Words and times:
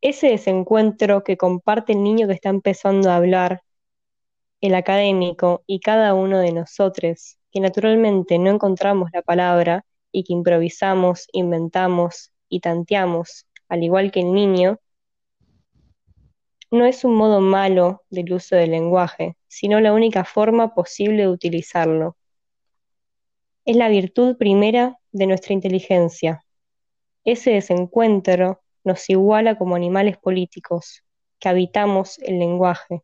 ese 0.00 0.28
desencuentro 0.28 1.24
que 1.24 1.36
comparte 1.36 1.92
el 1.92 2.02
niño 2.02 2.26
que 2.26 2.34
está 2.34 2.50
empezando 2.50 3.10
a 3.10 3.16
hablar, 3.16 3.62
el 4.60 4.74
académico 4.74 5.62
y 5.66 5.80
cada 5.80 6.14
uno 6.14 6.38
de 6.38 6.52
nosotros, 6.52 7.38
que 7.50 7.60
naturalmente 7.60 8.38
no 8.38 8.50
encontramos 8.50 9.10
la 9.12 9.22
palabra 9.22 9.84
y 10.12 10.24
que 10.24 10.32
improvisamos, 10.32 11.28
inventamos 11.32 12.32
y 12.48 12.60
tanteamos, 12.60 13.46
al 13.68 13.82
igual 13.82 14.10
que 14.10 14.20
el 14.20 14.32
niño, 14.32 14.78
no 16.70 16.84
es 16.84 17.04
un 17.04 17.14
modo 17.14 17.40
malo 17.40 18.02
del 18.10 18.32
uso 18.32 18.56
del 18.56 18.72
lenguaje, 18.72 19.36
sino 19.46 19.80
la 19.80 19.92
única 19.92 20.24
forma 20.24 20.74
posible 20.74 21.22
de 21.22 21.28
utilizarlo. 21.28 22.16
Es 23.64 23.76
la 23.76 23.88
virtud 23.88 24.36
primera 24.36 24.98
de 25.12 25.26
nuestra 25.26 25.54
inteligencia. 25.54 26.44
Ese 27.24 27.52
desencuentro 27.52 28.60
nos 28.84 29.08
iguala 29.10 29.56
como 29.56 29.76
animales 29.76 30.16
políticos, 30.16 31.02
que 31.38 31.48
habitamos 31.48 32.18
el 32.20 32.38
lenguaje, 32.38 33.02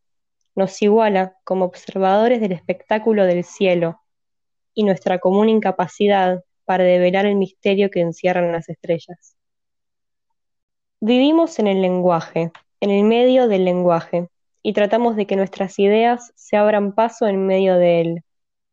nos 0.54 0.80
iguala 0.82 1.36
como 1.44 1.64
observadores 1.64 2.40
del 2.40 2.52
espectáculo 2.52 3.24
del 3.24 3.44
cielo 3.44 4.00
y 4.74 4.84
nuestra 4.84 5.18
común 5.18 5.48
incapacidad 5.48 6.44
para 6.64 6.84
develar 6.84 7.26
el 7.26 7.36
misterio 7.36 7.90
que 7.90 8.00
encierran 8.00 8.52
las 8.52 8.68
estrellas. 8.68 9.36
Vivimos 11.00 11.58
en 11.58 11.66
el 11.66 11.82
lenguaje, 11.82 12.50
en 12.80 12.90
el 12.90 13.04
medio 13.04 13.48
del 13.48 13.64
lenguaje, 13.64 14.28
y 14.62 14.72
tratamos 14.72 15.16
de 15.16 15.26
que 15.26 15.36
nuestras 15.36 15.78
ideas 15.78 16.32
se 16.36 16.56
abran 16.56 16.94
paso 16.94 17.26
en 17.26 17.46
medio 17.46 17.76
de 17.76 18.00
él, 18.00 18.24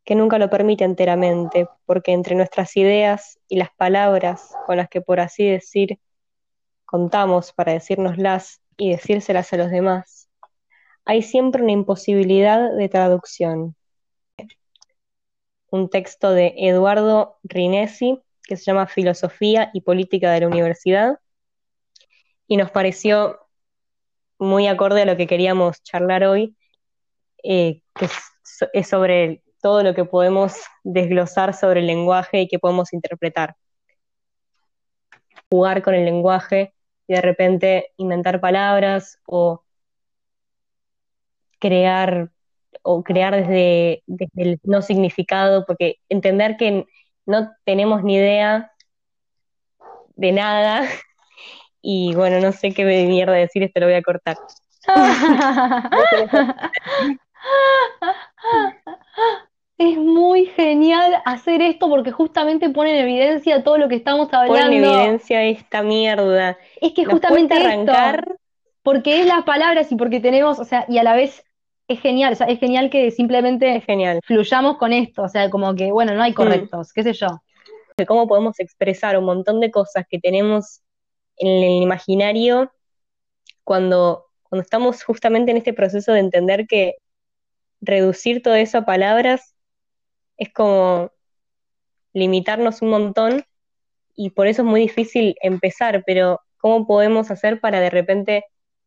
que 0.06 0.16
nunca 0.16 0.40
lo 0.40 0.50
permite 0.50 0.86
enteramente, 0.86 1.68
porque 1.86 2.14
entre 2.14 2.36
nuestras 2.36 2.78
ideas 2.78 3.38
y 3.50 3.58
las 3.58 3.70
palabras 3.76 4.56
con 4.66 4.78
las 4.78 4.88
que 4.88 5.02
por 5.02 5.20
así 5.20 5.46
decir 5.46 6.00
contamos 6.92 7.54
para 7.54 7.72
decírnoslas 7.72 8.62
y 8.76 8.92
decírselas 8.92 9.54
a 9.54 9.58
los 9.58 9.72
demás, 9.72 10.30
hay 11.06 11.22
siempre 11.22 11.64
una 11.64 11.72
imposibilidad 11.72 12.76
de 12.76 12.90
traducción. 12.90 13.78
Un 15.72 15.90
texto 15.90 16.34
de 16.34 16.54
Eduardo 16.58 17.38
Rinesi 17.44 18.20
que 18.44 18.58
se 18.58 18.66
llama 18.66 18.88
Filosofía 18.88 19.72
y 19.74 19.82
Política 19.82 20.34
de 20.34 20.42
la 20.42 20.48
Universidad 20.48 21.20
y 22.46 22.58
nos 22.58 22.70
pareció 22.72 23.40
muy 24.38 24.68
acorde 24.68 25.04
a 25.04 25.06
lo 25.06 25.16
que 25.16 25.28
queríamos 25.28 25.82
charlar 25.84 26.26
hoy, 26.26 26.58
eh, 27.44 27.82
que 27.96 28.10
es, 28.74 28.90
sobre 28.90 29.44
todo 29.62 29.82
lo 29.84 29.96
que 29.96 30.04
podemos 30.04 30.56
desglosar 30.84 31.54
sobre 31.54 31.80
el 31.80 31.88
lenguaje 31.88 32.42
y 32.42 32.48
que 32.50 32.60
podemos 32.60 32.92
interpretar. 32.92 33.56
Jugar 35.50 35.82
con 35.82 35.94
el 35.94 36.04
lenguaje 36.04 36.74
y 37.08 37.14
de 37.14 37.22
repente 37.22 37.92
inventar 37.98 38.40
palabras 38.40 39.20
o 39.26 39.64
crear 41.60 42.32
o 42.84 43.04
crear 43.04 43.36
desde, 43.36 44.04
desde 44.08 44.42
el 44.42 44.60
no 44.64 44.82
significado, 44.82 45.66
porque 45.66 45.98
entender 46.10 46.58
que 46.58 46.88
no 47.26 47.52
tenemos 47.66 48.04
ni 48.04 48.16
idea 48.16 48.72
de 50.16 50.32
nada 50.32 50.88
y 51.82 52.14
bueno, 52.16 52.40
no 52.40 52.52
sé 52.52 52.74
qué 52.74 52.86
mierda 52.86 53.34
decir, 53.34 53.64
esto 53.64 53.80
lo 53.80 53.88
voy 53.88 53.96
a 53.96 54.02
cortar. 54.02 54.38
Es 59.82 59.98
muy 59.98 60.46
genial 60.46 61.24
hacer 61.26 61.60
esto 61.64 61.90
porque 61.90 62.12
justamente 62.12 62.70
pone 62.70 62.92
en 62.92 63.04
evidencia 63.04 63.64
todo 63.64 63.80
lo 63.80 63.90
que 63.90 63.96
estamos 63.96 64.32
hablando. 64.32 64.54
Pone 64.54 64.78
en 64.78 64.84
evidencia 64.84 65.44
esta 65.44 65.82
mierda. 65.82 66.56
Es 66.80 66.94
que 66.94 67.04
justamente 67.04 67.56
arrancar... 67.56 68.38
porque 68.84 69.22
es 69.22 69.26
las 69.26 69.44
palabras 69.44 69.92
y 69.92 69.96
porque 69.96 70.20
tenemos, 70.20 70.60
o 70.60 70.66
sea, 70.66 70.86
y 70.88 71.00
a 71.00 71.04
la 71.04 71.16
vez 71.16 71.44
es 71.88 72.00
genial, 72.00 72.34
o 72.34 72.36
sea, 72.36 72.46
es 72.46 72.60
genial 72.60 72.92
que 72.92 73.10
simplemente 73.10 73.82
genial. 73.82 74.20
fluyamos 74.24 74.78
con 74.78 74.94
esto, 74.94 75.24
o 75.24 75.28
sea, 75.28 75.50
como 75.50 75.74
que, 75.74 75.92
bueno, 75.92 76.14
no 76.14 76.22
hay 76.22 76.32
mm. 76.32 76.36
correctos, 76.36 76.94
qué 76.94 77.02
sé 77.02 77.14
yo. 77.14 77.42
De 77.98 78.06
cómo 78.06 78.28
podemos 78.28 78.60
expresar 78.60 79.18
un 79.18 79.26
montón 79.26 79.60
de 79.60 79.72
cosas 79.72 80.06
que 80.08 80.20
tenemos 80.20 80.82
en 81.38 81.64
el 81.64 81.82
imaginario 81.82 82.72
cuando, 83.64 84.28
cuando 84.44 84.62
estamos 84.62 85.04
justamente 85.04 85.50
en 85.50 85.58
este 85.58 85.74
proceso 85.74 86.14
de 86.14 86.20
entender 86.20 86.68
que 86.68 86.98
reducir 87.82 88.44
todo 88.44 88.54
eso 88.54 88.78
a 88.78 88.86
palabras 88.86 89.56
es 90.42 90.52
como 90.52 91.12
limitarnos 92.14 92.82
un 92.82 92.90
montón 92.90 93.44
y 94.16 94.32
por 94.32 94.48
eso 94.48 94.64
es 94.64 94.68
muy 94.68 94.82
difícil 94.82 95.36
empezar, 95.40 96.04
pero 96.04 96.42
¿cómo 96.58 96.88
podemos 96.88 97.30
hacer 97.30 97.60
para 97.60 97.80
de 97.80 97.92
repente 97.92 98.46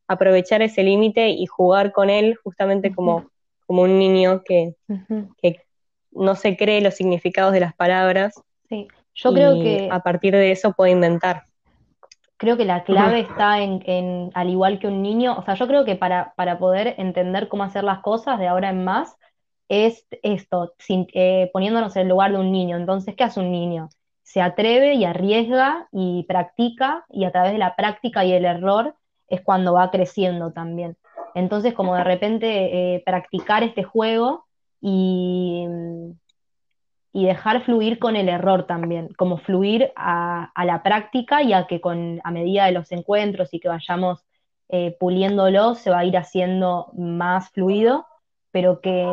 aprovechar 0.09 0.63
ese 0.63 0.83
límite 0.83 1.29
y 1.29 1.47
jugar 1.47 1.93
con 1.93 2.11
él 2.11 2.37
justamente 2.43 2.93
como, 2.93 3.31
como 3.67 3.83
un 3.83 4.01
niño 4.01 4.43
que, 4.45 4.75
que, 5.41 5.61
no 6.11 6.37
se 6.37 6.57
cree 6.57 6.81
los 6.81 6.95
significados 6.95 7.53
de 7.53 7.59
las 7.59 7.75
palabras. 7.75 8.35
Sí, 8.69 8.87
yo 9.15 9.33
creo 9.33 9.55
que 9.55 9.89
a 9.91 9.99
partir 9.99 10.33
de 10.33 10.53
eso 10.53 10.73
puede 10.73 10.93
inventar. 10.93 11.43
Creo 12.37 12.57
que 12.57 12.65
la 12.65 12.85
clave 12.85 13.21
está 13.21 13.61
en, 13.61 13.83
en, 13.87 14.31
al 14.35 14.49
igual 14.49 14.79
que 14.79 14.87
un 14.87 15.03
niño, 15.03 15.37
o 15.37 15.43
sea, 15.43 15.55
yo 15.55 15.67
creo 15.67 15.85
que 15.85 15.97
para, 15.97 16.33
para 16.37 16.59
poder 16.59 16.95
entender 16.99 17.49
cómo 17.49 17.65
hacer 17.65 17.83
las 17.83 17.99
cosas 17.99 18.39
de 18.39 18.47
ahora 18.47 18.71
en 18.71 18.85
más, 18.85 19.17
es 19.69 20.07
esto, 20.23 20.75
eh, 20.89 21.51
poniéndonos 21.53 21.97
en 21.97 22.03
el 22.03 22.09
lugar 22.09 22.33
de 22.33 22.39
un 22.39 22.53
niño. 22.53 22.77
Entonces, 22.77 23.15
¿qué 23.15 23.25
hace 23.25 23.41
un 23.41 23.51
niño? 23.51 23.89
Se 24.23 24.41
atreve 24.41 24.95
y 24.95 25.05
arriesga 25.05 25.89
y 25.93 26.25
practica, 26.25 27.05
y 27.11 27.25
a 27.25 27.33
través 27.33 27.53
de 27.53 27.59
la 27.59 27.77
práctica 27.77 28.25
y 28.25 28.33
el 28.33 28.45
error 28.45 28.95
es 29.29 29.41
cuando 29.43 29.75
va 29.75 29.91
creciendo 29.91 30.53
también. 30.53 30.97
Entonces, 31.35 31.75
como 31.75 31.97
de 31.97 32.05
repente 32.05 32.95
eh, 32.95 33.03
practicar 33.05 33.63
este 33.63 33.83
juego 33.83 34.47
y, 34.81 35.67
y, 37.13 37.27
dejar 37.27 37.65
fluir 37.65 37.99
con 37.99 38.17
el 38.17 38.29
error 38.29 38.67
también, 38.67 39.09
como 39.17 39.39
fluir 39.39 39.93
a, 39.97 40.53
la 40.65 40.83
práctica 40.83 41.43
y 41.43 41.53
a 41.53 41.67
que 41.67 41.81
con, 41.81 42.21
a 42.23 42.31
medida 42.31 42.67
de 42.67 42.73
los 42.73 42.93
encuentros 42.93 43.53
y 43.53 43.61
que 43.61 43.69
vayamos 43.69 44.25
eh, 44.69 44.97
puliéndolo, 45.01 45.75
se 45.75 45.91
va 45.91 46.01
a 46.01 46.05
ir 46.05 46.17
haciendo 46.17 46.91
más 46.97 47.51
fluido, 47.51 48.07
pero 48.55 48.81
que, 48.81 49.05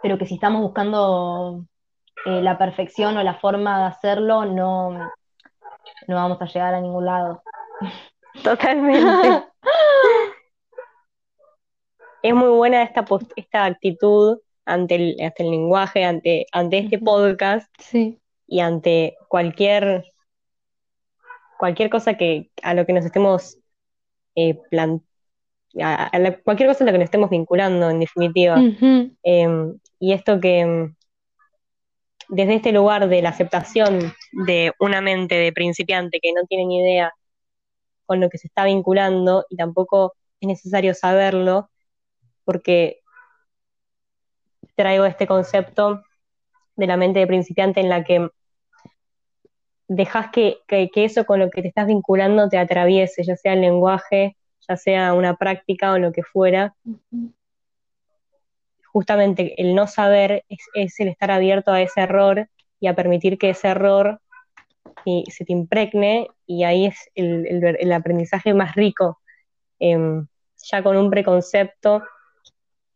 pero 0.00 0.16
que 0.16 0.26
si 0.26 0.34
estamos 0.34 0.62
buscando 0.62 1.66
eh, 2.24 2.40
la 2.40 2.56
perfección 2.56 3.16
o 3.16 3.22
la 3.24 3.34
forma 3.34 3.80
de 3.80 3.86
hacerlo, 3.86 4.44
no, 4.44 4.92
no 6.06 6.14
vamos 6.14 6.40
a 6.40 6.44
llegar 6.44 6.72
a 6.72 6.80
ningún 6.80 7.04
lado. 7.04 7.42
Totalmente. 8.44 9.44
es 12.22 12.32
muy 12.32 12.50
buena 12.50 12.84
esta, 12.84 13.04
esta 13.34 13.64
actitud 13.64 14.38
ante 14.66 14.94
el, 14.94 15.16
el 15.18 15.50
lenguaje, 15.50 16.04
ante, 16.04 16.46
ante 16.52 16.78
este 16.78 17.00
podcast 17.00 17.74
y 18.46 18.60
ante 18.60 19.16
cualquier, 19.26 20.12
cualquier 21.58 21.90
cosa 21.90 22.14
que 22.14 22.52
a 22.62 22.74
lo 22.74 22.86
que 22.86 22.92
nos 22.92 23.04
estemos 23.04 23.58
eh, 24.36 24.60
cualquier 26.44 26.68
cosa 26.68 26.84
a 26.84 26.86
la 26.86 26.92
que 26.92 26.98
nos 26.98 27.04
estemos 27.04 27.30
vinculando, 27.30 27.90
en 27.90 28.00
definitiva. 28.00 28.56
Em, 29.22 29.78
y 29.98 30.12
esto 30.12 30.40
que 30.40 30.90
desde 32.28 32.54
este 32.54 32.72
lugar 32.72 33.08
de 33.08 33.22
la 33.22 33.30
aceptación 33.30 34.12
de 34.32 34.72
una 34.80 35.00
mente 35.00 35.34
de 35.34 35.52
principiante 35.52 36.18
que 36.20 36.32
no 36.32 36.44
tiene 36.46 36.66
ni 36.66 36.80
idea 36.80 37.12
con 38.06 38.20
lo 38.20 38.28
que 38.28 38.38
se 38.38 38.46
está 38.46 38.64
vinculando 38.64 39.44
y 39.50 39.56
tampoco 39.56 40.14
es 40.40 40.48
necesario 40.48 40.94
saberlo 40.94 41.70
porque 42.44 43.00
traigo 44.74 45.04
este 45.04 45.26
concepto 45.26 46.02
de 46.76 46.86
la 46.86 46.96
mente 46.96 47.20
de 47.20 47.26
principiante 47.26 47.80
en 47.80 47.88
la 47.88 48.02
que 48.02 48.28
dejas 49.88 50.30
que, 50.32 50.62
eso 50.68 51.24
con 51.26 51.38
lo 51.40 51.50
que 51.50 51.62
te 51.62 51.68
estás 51.68 51.86
vinculando 51.86 52.48
te 52.48 52.58
atraviese, 52.58 53.24
ya 53.24 53.36
sea 53.36 53.52
el 53.52 53.60
lenguaje, 53.60 54.36
ya 54.68 54.76
sea 54.76 55.14
una 55.14 55.36
práctica 55.36 55.92
o 55.92 55.98
lo 55.98 56.12
que 56.12 56.22
fuera. 56.22 56.74
Justamente 58.86 59.60
el 59.60 59.74
no 59.74 59.86
saber 59.86 60.44
es, 60.74 61.00
el 61.00 61.08
estar 61.08 61.30
abierto 61.30 61.72
a 61.72 61.80
ese 61.80 62.02
error 62.02 62.48
y 62.78 62.86
a 62.88 62.94
permitir 62.94 63.38
que 63.38 63.50
ese 63.50 63.68
error 63.68 64.20
y 65.04 65.24
se 65.30 65.44
te 65.44 65.52
impregne 65.52 66.28
y 66.46 66.64
ahí 66.64 66.86
es 66.86 67.10
el, 67.14 67.92
aprendizaje 67.92 68.54
más 68.54 68.74
rico. 68.74 69.20
Em, 69.78 70.26
ya 70.70 70.82
con 70.82 70.96
un 70.96 71.10
preconcepto, 71.10 72.02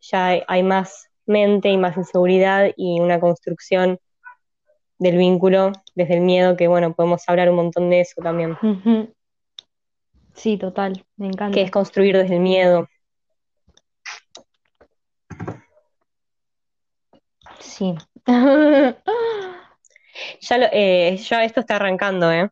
ya 0.00 0.44
hay, 0.46 0.62
más 0.62 1.08
mente 1.24 1.68
y 1.70 1.76
más 1.76 1.96
inseguridad 1.96 2.70
y 2.76 3.00
una 3.00 3.18
construcción 3.18 3.98
del 4.98 5.16
vínculo 5.16 5.72
desde 5.94 6.14
el 6.14 6.20
miedo, 6.20 6.56
que 6.56 6.68
bueno, 6.68 6.94
podemos 6.94 7.28
hablar 7.28 7.50
un 7.50 7.56
montón 7.56 7.90
de 7.90 8.02
eso 8.02 8.22
también. 8.22 8.56
Sí, 10.36 10.58
total, 10.58 11.04
me 11.16 11.26
encanta. 11.26 11.54
Que 11.54 11.62
es 11.62 11.70
construir 11.70 12.16
desde 12.16 12.34
el 12.36 12.40
miedo. 12.40 12.88
Sí. 17.58 17.94
Ya, 20.40 20.56
lo, 20.56 20.66
eh, 20.72 21.16
ya 21.18 21.44
esto 21.44 21.60
está 21.60 21.76
arrancando, 21.76 22.32
¿eh? 22.32 22.50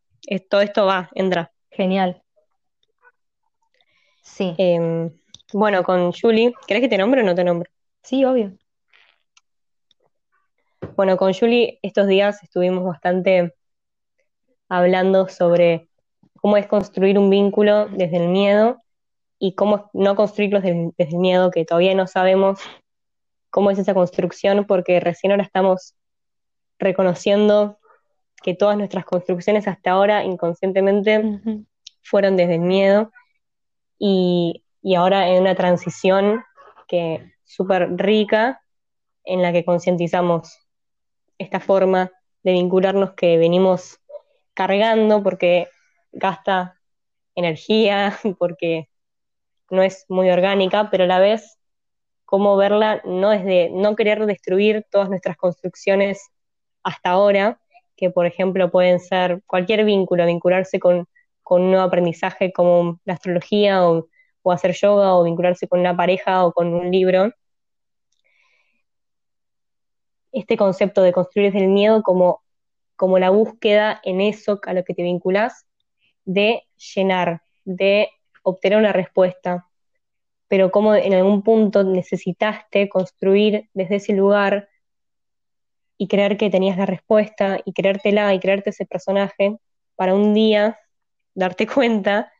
Todo 0.51 0.61
esto 0.61 0.85
va, 0.85 1.09
entra. 1.15 1.51
Genial. 1.71 2.23
Sí, 4.23 4.55
Em, 4.59 5.11
bueno, 5.53 5.83
con 5.83 6.13
Julie, 6.13 6.53
¿querés 6.67 6.83
que 6.83 6.89
te 6.89 6.99
nombre 6.99 7.23
o 7.23 7.25
no 7.25 7.35
te 7.35 7.45
nombre? 7.45 7.71
sí, 8.03 8.25
obvio. 8.25 8.53
Bueno, 10.97 11.17
con 11.17 11.33
Julie 11.33 11.79
estos 11.83 12.07
días 12.07 12.43
estuvimos 12.43 12.85
bastante 12.85 13.55
hablando 14.69 15.29
sobre 15.29 15.89
cómo 16.45 16.59
es 16.59 16.67
construir 16.67 17.19
un 17.19 17.31
vínculo 17.31 17.87
desde 17.87 18.19
el 18.19 18.29
miedo 18.29 18.83
y 19.39 19.55
cómo 19.55 19.89
no 19.95 20.15
construirlos 20.15 20.63
desde, 20.63 20.93
desde 20.99 21.15
el 21.15 21.19
miedo, 21.19 21.51
que 21.51 21.65
todavía 21.65 21.95
no 21.95 22.07
sabemos 22.07 22.61
cómo 23.49 23.71
es 23.71 23.79
esa 23.79 23.95
construcción, 23.95 24.67
porque 24.67 25.01
recién 25.01 25.31
ahora 25.31 25.43
estamos 25.43 25.95
reconociendo 26.79 27.79
que 28.43 28.53
todas 28.53 28.77
nuestras 28.77 29.07
construcciones 29.07 29.67
hasta 29.67 29.93
ahora 29.93 30.23
inconscientemente 30.23 31.41
fueron 32.03 32.37
desde 32.37 32.57
el 32.57 32.61
miedo. 32.61 33.11
Y, 33.99 34.65
y 34.83 34.97
ahora 34.97 35.31
en 35.31 35.41
una 35.41 35.55
transición 35.55 36.45
que 36.87 37.33
súper 37.45 37.97
rica 37.97 38.61
en 39.25 39.41
la 39.41 39.51
que 39.51 39.65
concientizamos 39.65 40.59
esta 41.39 41.59
forma 41.59 42.13
de 42.43 42.53
vincularnos 42.53 43.15
que 43.15 43.39
venimos 43.39 43.99
cargando 44.53 45.23
porque 45.23 45.69
gasta 46.15 46.81
energía, 47.35 48.19
porque 48.39 48.89
no 49.71 49.83
es 49.83 50.07
muy 50.09 50.31
orgánica, 50.31 50.91
pero 50.91 51.05
a 51.05 51.07
la 51.07 51.19
vez 51.19 51.59
cómo 52.25 52.57
verla 52.57 53.03
no 53.05 53.31
desde 53.31 53.71
no 53.71 53.97
querer 53.97 54.25
destruir 54.27 54.87
todas 54.91 55.09
nuestras 55.09 55.37
construcciones 55.37 56.31
hasta 56.83 57.11
ahora, 57.11 57.61
que 57.97 58.11
por 58.11 58.27
ejemplo 58.27 58.71
pueden 58.71 59.01
ser 59.01 59.43
cualquier 59.47 59.85
vínculo, 59.85 60.27
vincularse 60.27 60.81
con, 60.81 61.07
con 61.43 61.63
un 61.63 61.71
nuevo 61.71 61.85
aprendizaje 61.85 62.53
como 62.53 63.01
la 63.05 63.15
astrología 63.15 63.87
o, 63.89 64.09
o 64.43 64.53
hacer 64.53 64.73
yoga 64.75 65.15
o 65.15 65.25
vincularse 65.25 65.69
con 65.69 65.81
una 65.81 65.97
pareja 65.97 66.45
o 66.45 66.53
con 66.53 66.75
un 66.75 66.91
libro. 66.91 67.33
Este 70.33 70.57
concepto 70.57 71.03
de 71.03 71.13
construir 71.13 71.53
desde 71.53 71.65
el 71.65 71.71
miedo 71.71 72.03
como, 72.03 72.43
como 72.97 73.19
la 73.19 73.31
búsqueda 73.31 74.01
en 74.03 74.21
eso 74.21 74.61
a 74.67 74.73
lo 74.73 74.85
que 74.85 74.95
te 74.95 75.03
vinculas 75.03 75.65
de 76.25 76.65
llenar, 76.95 77.43
de 77.65 78.11
obtener 78.43 78.79
una 78.79 78.93
respuesta, 78.93 79.69
pero 80.49 80.71
como 80.71 80.95
en 80.95 81.15
algún 81.15 81.43
punto 81.43 81.85
necesitaste 81.85 82.89
construir 82.89 83.69
desde 83.75 83.97
ese 83.97 84.13
lugar 84.13 84.69
y 85.97 86.09
creer 86.09 86.37
que 86.37 86.51
tenías 86.51 86.77
la 86.77 86.87
respuesta 86.87 87.61
y 87.65 87.73
creértela 87.73 88.35
y 88.35 88.41
creerte 88.41 88.71
ese 88.71 88.87
personaje 88.87 89.57
para 89.97 90.15
un 90.15 90.35
día 90.35 90.79
darte 91.35 91.67
cuenta 91.75 92.33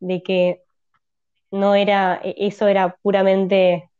de 0.00 0.22
que 0.22 0.62
no 1.50 1.74
era, 1.74 2.20
e-, 2.22 2.34
eso 2.38 2.68
era 2.68 2.96
puramente 3.02 3.90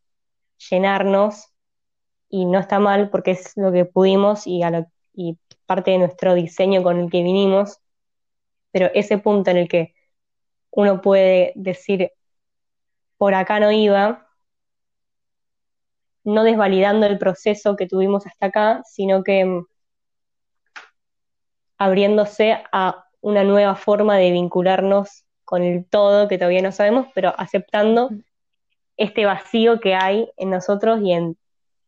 llenarnos 0.71 1.49
y 2.29 2.45
no 2.45 2.59
está 2.59 2.79
mal 2.79 3.11
porque 3.11 3.33
es 3.33 3.53
lo 3.57 3.73
que 3.73 3.85
pudimos 3.85 4.47
y, 4.47 4.63
a 4.63 4.71
lo, 4.71 4.87
y 5.15 5.39
parte 5.67 5.93
de 5.93 5.99
nuestro 5.99 6.35
diseño 6.35 6.83
con 6.83 6.99
el 7.01 7.11
que 7.11 7.23
vinimos, 7.23 7.81
pero 8.71 8.91
ese 8.95 9.19
punto 9.19 9.51
en 9.51 9.57
el 9.59 9.69
que 9.69 9.95
uno 10.71 11.01
puede 11.01 11.53
decir, 11.57 12.13
por 13.17 13.35
acá 13.35 13.61
no 13.61 13.73
iba, 13.73 14.29
no 16.25 16.45
desvalidando 16.45 17.07
el 17.07 17.19
proceso 17.19 17.77
que 17.77 17.87
tuvimos 17.87 18.27
hasta 18.27 18.47
acá, 18.47 18.83
sino 18.85 19.25
que 19.25 19.45
mm, 19.45 19.67
abriéndose 21.79 22.63
a 22.73 23.07
una 23.21 23.45
nueva 23.45 23.75
forma 23.77 24.17
de 24.17 24.31
vincularnos 24.33 25.25
con 25.45 25.63
el 25.63 25.87
todo 25.87 26.29
que 26.29 26.39
todavía 26.39 26.63
no 26.63 26.73
sabemos, 26.73 27.07
pero 27.15 27.33
aceptando 27.39 28.11
este 28.97 29.25
vacío 29.25 29.81
que 29.81 29.95
hay 29.95 30.31
en 30.37 30.51
nosotros 30.51 31.01
y 31.03 31.13
en 31.13 31.39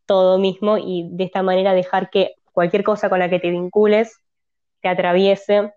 todo 0.06 0.38
mismo 0.38 0.78
y 0.78 1.08
de 1.10 1.24
esta 1.24 1.42
manera 1.42 1.74
dejar 1.74 2.10
que 2.10 2.34
cualquier 2.52 2.82
cosa 2.82 3.10
con 3.10 3.18
la 3.18 3.28
que 3.28 3.38
te 3.38 3.50
vincules 3.50 4.18
te 4.80 4.88
atraviese, 4.88 5.72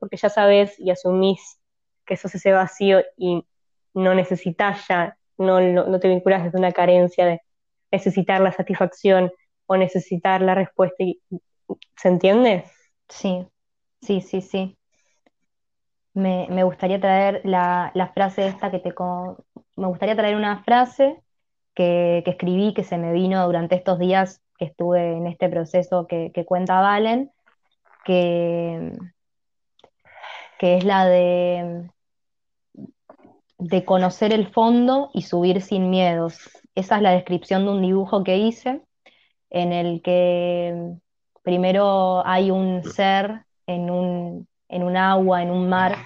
porque 0.00 0.16
ya 0.16 0.28
sabes 0.28 0.80
y 0.80 0.90
asumís 0.90 1.60
que 2.04 2.16
sos 2.16 2.34
ese 2.34 2.50
vacío 2.50 3.02
y 3.16 3.44
no 3.94 4.14
necesitas 4.14 4.88
ya, 4.88 5.16
no, 5.38 5.60
no, 5.60 6.00
te 6.00 6.08
vinculas 6.08 6.42
desde 6.42 6.58
una 6.58 6.72
carencia 6.72 7.24
de 7.26 7.40
necesitar 7.92 8.40
la 8.40 8.50
satisfacción 8.50 9.30
o 9.66 9.76
necesitar 9.76 10.42
la 10.42 10.54
respuesta. 10.54 11.04
¿Se 11.96 12.08
entiende? 12.08 12.64
Sí, 13.08 13.46
sí, 14.00 14.20
sí, 14.20 14.40
sí. 14.40 14.76
Me, 16.14 16.48
me 16.50 16.64
gustaría 16.64 17.00
traer 17.00 17.42
la, 17.44 17.92
la 17.94 18.08
frase 18.08 18.46
esta 18.48 18.70
que 18.70 18.80
te... 18.80 18.92
Me 19.76 19.86
gustaría 19.86 20.16
traer 20.16 20.34
una 20.34 20.64
frase 20.64 21.22
que, 21.74 22.22
que 22.24 22.32
escribí, 22.32 22.74
que 22.74 22.82
se 22.82 22.98
me 22.98 23.12
vino 23.12 23.46
durante 23.46 23.76
estos 23.76 23.98
días 23.98 24.42
que 24.58 24.66
estuve 24.66 25.16
en 25.16 25.26
este 25.26 25.48
proceso 25.48 26.06
que, 26.06 26.32
que 26.34 26.44
cuenta 26.44 26.80
Valen, 26.80 27.30
que, 28.04 28.92
que 30.60 30.76
es 30.76 30.84
la 30.84 31.06
de, 31.06 31.88
de 33.58 33.84
conocer 33.86 34.30
el 34.34 34.46
fondo 34.46 35.08
y 35.14 35.22
subir 35.22 35.62
sin 35.62 35.88
miedos. 35.88 36.50
Esa 36.74 36.96
es 36.96 37.02
la 37.02 37.12
descripción 37.12 37.64
de 37.64 37.70
un 37.70 37.80
dibujo 37.80 38.22
que 38.24 38.36
hice, 38.36 38.82
en 39.48 39.72
el 39.72 40.02
que 40.02 40.96
primero 41.42 42.26
hay 42.26 42.50
un 42.50 42.84
ser 42.84 43.46
en 43.66 43.90
un, 43.90 44.46
en 44.68 44.82
un 44.82 44.98
agua, 44.98 45.42
en 45.42 45.50
un 45.50 45.66
mar, 45.66 45.96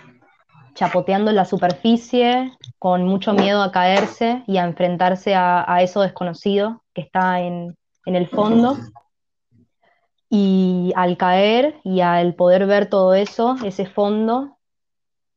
chapoteando 0.74 1.30
en 1.30 1.36
la 1.36 1.46
superficie, 1.46 2.52
con 2.78 3.02
mucho 3.02 3.32
miedo 3.32 3.60
a 3.60 3.72
caerse 3.72 4.44
y 4.46 4.58
a 4.58 4.64
enfrentarse 4.64 5.34
a, 5.34 5.64
a 5.66 5.82
eso 5.82 6.00
desconocido 6.00 6.84
que 6.94 7.00
está 7.00 7.40
en, 7.40 7.76
en 8.06 8.14
el 8.14 8.28
fondo. 8.28 8.76
Y 10.36 10.92
al 10.96 11.16
caer 11.16 11.76
y 11.84 12.00
al 12.00 12.34
poder 12.34 12.66
ver 12.66 12.88
todo 12.88 13.14
eso, 13.14 13.54
ese 13.64 13.86
fondo, 13.86 14.58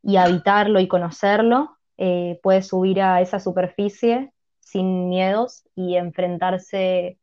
y 0.01 0.17
habitarlo 0.17 0.79
y 0.79 0.88
conocerlo, 0.88 1.77
eh, 1.99 2.39
puede 2.41 2.63
subir 2.63 3.03
a 3.03 3.21
esa 3.21 3.39
superficie 3.39 4.33
sin 4.59 5.07
miedos 5.07 5.67
y 5.75 5.97
enfrentarse 5.97 7.19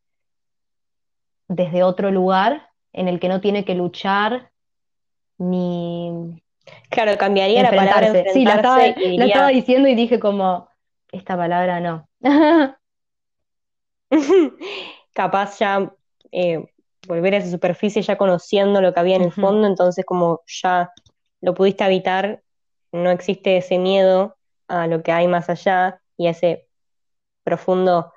desde 1.49 1.83
otro 1.83 2.13
lugar 2.13 2.69
en 2.93 3.09
el 3.09 3.19
que 3.19 3.29
no 3.29 3.41
tiene 3.41 3.65
que 3.65 3.75
luchar 3.75 4.53
ni 5.39 6.41
Claro, 6.91 7.19
cambiaría 7.19 7.65
la 7.65 7.71
palabra 7.71 8.07
enfrentarse. 8.07 8.39
Sí, 8.39 8.45
la 8.45 8.55
estaba, 8.55 8.79
la 8.87 9.49
diciendo 9.49 9.89
y 9.89 9.97
dije 9.97 10.21
como, 10.21 10.69
esta 11.11 11.37
palabra 11.37 11.81
no. 11.81 12.09
capaz 15.13 15.59
ya 15.59 15.93
eh, 16.31 16.65
volver 17.07 17.35
a 17.35 17.39
esa 17.39 17.51
superficie 17.51 18.03
ya 18.03 18.17
conociendo 18.17 18.81
lo 18.81 18.93
que 18.93 19.01
había 19.01 19.17
en 19.17 19.23
el 19.23 19.33
fondo, 19.33 19.67
entonces 19.67 20.05
como 20.05 20.41
ya 20.47 20.91
lo 21.41 21.55
pudiste 21.55 21.85
habitar, 21.85 22.43
no 22.93 23.11
existe 23.11 23.57
ese 23.57 23.79
miedo 23.79 24.37
a 24.69 24.87
lo 24.87 25.03
que 25.03 25.13
hay 25.13 25.29
más 25.29 25.51
allá 25.51 26.01
y 26.17 26.27
a 26.27 26.31
ese 26.31 26.69
profundo, 27.43 28.13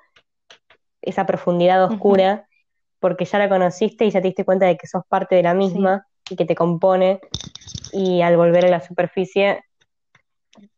esa 1.02 1.26
profundidad 1.26 1.84
oscura, 1.84 2.48
porque 3.00 3.24
ya 3.24 3.38
la 3.38 3.48
conociste 3.48 4.04
y 4.04 4.10
ya 4.10 4.20
te 4.20 4.28
diste 4.28 4.44
cuenta 4.44 4.66
de 4.66 4.76
que 4.76 4.86
sos 4.86 5.02
parte 5.08 5.36
de 5.36 5.42
la 5.42 5.54
misma 5.54 6.06
y 6.30 6.36
que 6.36 6.44
te 6.44 6.54
compone, 6.54 7.20
y 7.92 8.22
al 8.22 8.36
volver 8.36 8.66
a 8.66 8.68
la 8.68 8.80
superficie, 8.80 9.62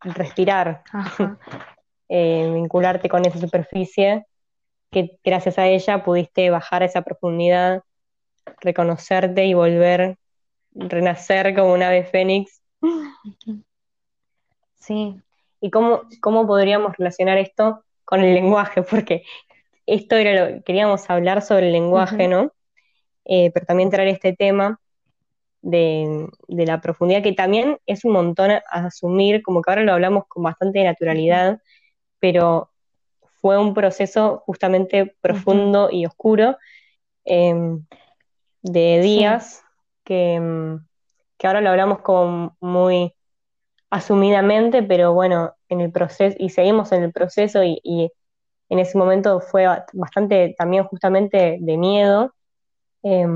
respirar, 0.01 0.83
eh, 2.09 2.51
vincularte 2.53 3.09
con 3.09 3.25
esa 3.25 3.39
superficie, 3.39 4.27
que 4.91 5.19
gracias 5.25 5.59
a 5.59 5.67
ella 5.67 6.03
pudiste 6.03 6.51
bajar 6.51 6.83
a 6.83 6.87
esa 6.87 7.03
profundidad, 7.03 7.83
reconocerte 8.61 9.45
y 9.47 9.55
volver, 9.55 10.17
renacer 10.73 11.55
como 11.55 11.73
un 11.73 11.83
ave 11.83 12.05
fénix. 12.05 12.63
Sí, 14.77 15.21
¿Y 15.61 15.71
cómo, 15.71 16.03
cómo 16.21 16.47
podríamos 16.47 16.97
relacionar 16.97 17.39
esto 17.39 17.85
con 18.05 18.21
el 18.21 18.35
lenguaje? 18.35 18.83
Porque 18.83 19.25
esto 19.87 20.17
era 20.17 20.51
lo 20.51 20.63
queríamos 20.63 21.09
hablar 21.11 21.43
sobre 21.43 21.67
el 21.67 21.73
lenguaje. 21.73 22.29
¿no? 22.29 22.53
Eh, 23.25 23.51
pero 23.53 23.67
también 23.67 23.91
traer 23.91 24.09
este 24.09 24.35
tema 24.35 24.81
de, 25.63 26.27
de 26.49 26.67
la 26.67 26.81
profundidad, 26.81 27.23
que 27.23 27.33
también 27.33 27.79
es 27.87 28.05
un 28.05 28.13
montón 28.13 28.51
a 28.51 28.63
asumir, 28.69 29.43
como 29.43 29.61
que 29.61 29.71
ahora 29.71 29.83
lo 29.83 29.93
hablamos 29.93 30.25
con 30.27 30.43
bastante 30.43 30.83
naturalidad, 30.83 31.61
pero 32.19 32.71
fue 33.43 33.59
un 33.59 33.75
proceso 33.75 34.43
justamente 34.47 35.15
profundo 35.21 35.91
y 35.91 36.07
oscuro 36.07 36.57
eh, 37.27 37.55
de 38.63 39.01
Sí. 39.03 39.03
días 39.03 39.63
que, 40.05 40.41
mm, 40.41 40.87
que 41.39 41.47
ahora 41.47 41.61
lo 41.61 41.71
hablamos 41.71 42.01
como 42.03 42.57
muy 42.61 43.15
asumidamente, 43.91 44.83
pero 44.83 45.15
bueno, 45.15 45.55
en 45.69 45.81
el 45.81 45.93
proceso, 45.93 46.37
y 46.41 46.51
seguimos 46.51 46.93
en 46.93 47.05
el 47.05 47.13
proceso, 47.13 47.65
y, 47.65 47.81
y 47.85 48.11
en 48.71 48.79
ese 48.81 48.99
momento 48.99 49.41
fue 49.41 49.67
ba- 49.67 49.87
bastante 49.95 50.55
también 50.59 50.85
justamente 50.87 51.59
de 51.61 51.79
miedo, 51.79 52.35
eh, 53.05 53.27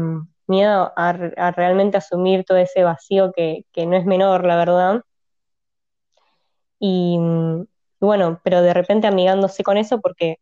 miedo 0.49 0.93
a 0.97 1.13
realmente 1.53 1.99
asumir 1.99 2.45
todo 2.45 2.59
ese 2.59 2.85
vacío 2.85 3.33
que, 3.33 3.65
que 3.73 3.87
no 3.87 3.97
es 3.97 4.07
menor, 4.07 4.45
la 4.47 4.57
verdad. 4.57 5.03
Y, 6.79 7.19
mm, 7.19 7.67
bueno, 8.01 8.41
pero 8.45 8.63
de 8.63 8.75
repente 8.75 9.07
amigándose 9.09 9.63
con 9.65 9.77
eso 9.77 10.01
porque 10.01 10.37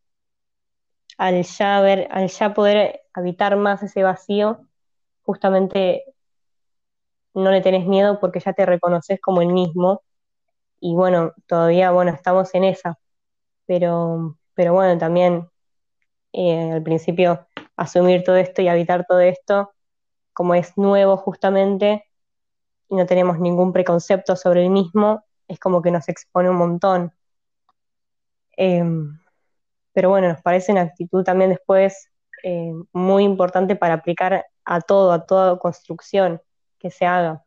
al 1.19 1.43
ya 1.45 1.81
ver, 1.81 2.09
al 2.11 2.29
ya 2.29 2.55
poder 2.55 3.03
habitar 3.15 3.57
más 3.57 3.83
ese 3.83 4.03
vacío, 4.03 4.67
justamente 5.23 6.05
no 7.35 7.51
le 7.51 7.61
tenés 7.61 7.87
miedo 7.87 8.19
porque 8.21 8.41
ya 8.41 8.53
te 8.53 8.67
reconoces 8.67 9.21
como 9.21 9.43
el 9.43 9.49
mismo. 9.49 10.03
Y 10.81 10.95
bueno, 10.95 11.33
todavía, 11.47 11.91
bueno, 11.93 12.13
estamos 12.13 12.55
en 12.55 12.65
esa. 12.65 12.99
Pero, 13.67 14.39
pero 14.55 14.75
bueno, 14.75 14.99
también 14.99 15.49
eh, 16.33 16.73
al 16.73 16.83
principio 16.83 17.47
asumir 17.77 18.25
todo 18.25 18.37
esto 18.37 18.63
y 18.63 18.69
habitar 18.69 19.07
todo 19.07 19.21
esto, 19.21 19.73
como 20.33 20.55
es 20.55 20.77
nuevo 20.79 21.17
justamente, 21.17 22.05
y 22.89 22.97
no 22.97 23.07
tenemos 23.07 23.39
ningún 23.41 23.73
preconcepto 23.73 24.37
sobre 24.37 24.65
el 24.65 24.71
mismo, 24.71 25.25
es 25.49 25.59
como 25.59 25.83
que 25.83 25.91
nos 25.91 26.09
expone 26.09 26.51
un 26.51 26.57
montón. 26.57 27.13
Em, 28.57 29.19
pero 29.93 30.11
bueno, 30.11 30.29
nos 30.29 30.43
parece 30.43 30.73
una 30.73 30.83
actitud 30.83 31.25
también 31.25 31.51
después 31.51 32.09
eh, 32.45 32.73
muy 32.93 33.25
importante 33.25 33.77
para 33.77 33.95
aplicar 33.95 34.45
a 34.65 34.81
todo, 34.81 35.13
a 35.13 35.27
toda 35.27 35.59
construcción 35.59 36.41
que 36.79 36.91
se 36.91 37.07
haga. 37.07 37.45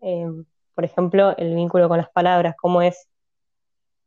Em, 0.00 0.44
por 0.74 0.84
ejemplo, 0.84 1.36
el 1.36 1.54
vínculo 1.54 1.88
con 1.88 1.98
las 1.98 2.10
palabras, 2.10 2.54
cómo 2.56 2.82
es 2.82 3.08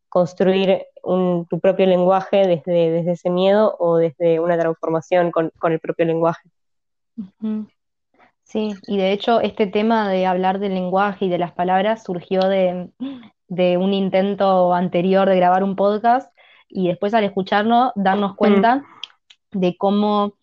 construir 0.10 0.86
tu 1.04 1.60
propio 1.62 1.86
lenguaje 1.86 2.46
desde, 2.46 2.92
desde 2.92 3.12
ese 3.14 3.30
miedo 3.30 3.76
o 3.80 3.98
desde 3.98 4.40
una 4.40 4.58
transformación 4.58 5.32
con, 5.32 5.52
el 5.64 5.80
propio 5.80 6.06
lenguaje. 6.06 6.50
Sí, 8.44 8.74
y 8.88 8.98
de 8.98 9.14
hecho 9.14 9.40
este 9.40 9.68
tema 9.68 10.10
de 10.10 10.26
hablar 10.26 10.60
del 10.60 10.74
lenguaje 10.74 11.26
y 11.26 11.30
de 11.30 11.38
las 11.38 11.54
palabras 11.54 12.04
surgió 12.04 12.42
de, 12.42 12.90
un 13.78 13.94
intento 13.94 14.74
anterior 14.74 15.30
de 15.30 15.38
grabar 15.38 15.64
un 15.64 15.78
podcast 15.78 16.34
y 16.68 16.90
después 16.90 17.14
al 17.14 17.24
escucharlo 17.24 17.94
darnos 17.96 18.36
cuenta 18.36 18.84
de 19.52 19.78
cómo, 19.78 20.34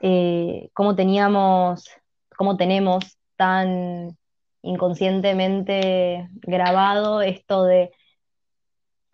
eh, 0.00 0.70
cómo 0.72 0.94
teníamos, 0.94 1.88
cómo 2.36 2.56
tenemos 2.56 3.18
tan 3.36 4.16
inconscientemente 4.62 6.28
grabado 6.42 7.22
esto 7.22 7.64
de 7.64 7.92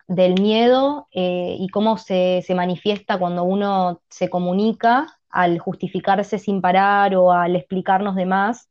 del 0.07 0.39
miedo 0.41 1.07
eh, 1.11 1.55
y 1.59 1.69
cómo 1.69 1.97
se, 1.97 2.43
manifiesta 2.55 3.17
cuando 3.17 3.43
uno 3.43 4.01
se 4.09 4.29
comunica 4.29 5.19
al 5.29 5.59
justificarse 5.59 6.37
sin 6.37 6.61
parar 6.61 7.15
o 7.15 7.31
al 7.31 7.55
explicarnos 7.55 8.15
de 8.15 8.25
más. 8.25 8.69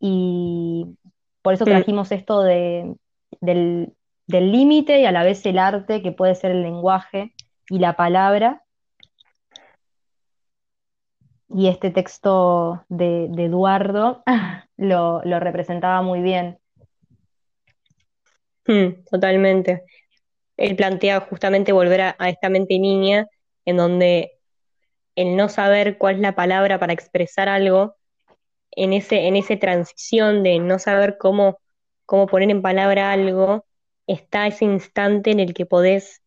Y 0.00 0.86
por 1.42 1.54
eso 1.54 1.64
trajimos 1.64 2.12
esto 2.12 2.42
de, 2.42 2.94
del 3.40 3.94
límite 4.28 5.00
y 5.00 5.06
a 5.06 5.12
la 5.12 5.24
vez 5.24 5.44
el 5.46 5.58
arte 5.58 6.02
que 6.02 6.12
puede 6.12 6.34
ser 6.34 6.52
el 6.52 6.62
lenguaje 6.62 7.34
y 7.68 7.78
la 7.78 7.96
palabra. 7.96 8.63
Y 11.48 11.68
este 11.68 11.90
texto 11.90 12.84
de, 12.88 13.26
Eduardo 13.36 14.22
lo, 14.76 15.20
representaba 15.22 16.02
muy 16.02 16.20
bien. 16.20 16.58
Hmm, 18.66 19.04
totalmente 19.10 19.84
él 20.56 20.76
plantea 20.76 21.20
justamente 21.20 21.72
volver 21.72 22.00
a, 22.02 22.16
esta 22.28 22.48
mente 22.48 22.78
niña, 22.78 23.26
en 23.64 23.76
donde 23.76 24.32
el 25.16 25.36
no 25.36 25.48
saber 25.48 25.98
cuál 25.98 26.16
es 26.16 26.20
la 26.20 26.34
palabra 26.34 26.78
para 26.78 26.92
expresar 26.92 27.48
algo, 27.48 27.96
en 28.72 28.92
en 28.92 29.36
esa 29.36 29.58
transición 29.58 30.42
de 30.42 30.58
no 30.58 30.78
saber 30.78 31.16
cómo, 31.18 31.60
cómo 32.06 32.26
poner 32.26 32.50
en 32.50 32.62
palabra 32.62 33.12
algo, 33.12 33.66
está 34.06 34.46
ese 34.46 34.64
instante 34.64 35.30
en 35.30 35.40
el 35.40 35.54
que 35.54 35.66
podés, 35.66 36.22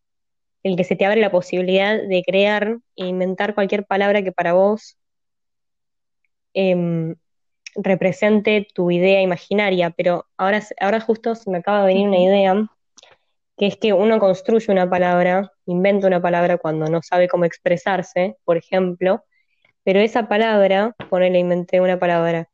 en 0.63 0.71
el 0.71 0.77
que 0.77 0.83
se 0.85 0.95
te 0.95 1.05
abre 1.05 1.21
la 1.21 1.31
posibilidad 1.31 1.97
de 1.97 2.23
crear 2.25 2.79
e 2.95 3.05
inventar 3.07 3.55
cualquier 3.55 3.85
palabra 3.85 4.23
que 4.23 4.31
para 4.31 4.53
vos 4.53 4.97
em, 6.57 7.15
represente 7.75 8.67
tu 8.73 8.91
idea 8.91 9.21
imaginaria. 9.21 9.91
Pero 9.91 10.27
ahora, 10.37 10.61
ahora 10.81 10.99
justo 11.01 11.35
se 11.35 11.49
me 11.51 11.59
acaba 11.59 11.81
de 11.81 11.87
venir 11.87 12.07
una 12.07 12.19
idea 12.19 12.69
que 13.57 13.67
es 13.67 13.77
que 13.77 13.93
uno 13.93 14.19
construye 14.19 14.71
una 14.71 14.89
palabra, 14.89 15.51
inventa 15.65 16.07
una 16.07 16.21
palabra 16.21 16.57
cuando 16.57 16.87
no 16.87 17.01
sabe 17.01 17.27
cómo 17.27 17.45
expresarse, 17.45 18.37
por 18.45 18.57
ejemplo, 18.57 19.23
pero 19.83 19.99
esa 19.99 20.27
palabra, 20.27 20.95
ponele, 21.09 21.39
inventé 21.39 21.81
una 21.81 21.99
palabra, 21.99 22.49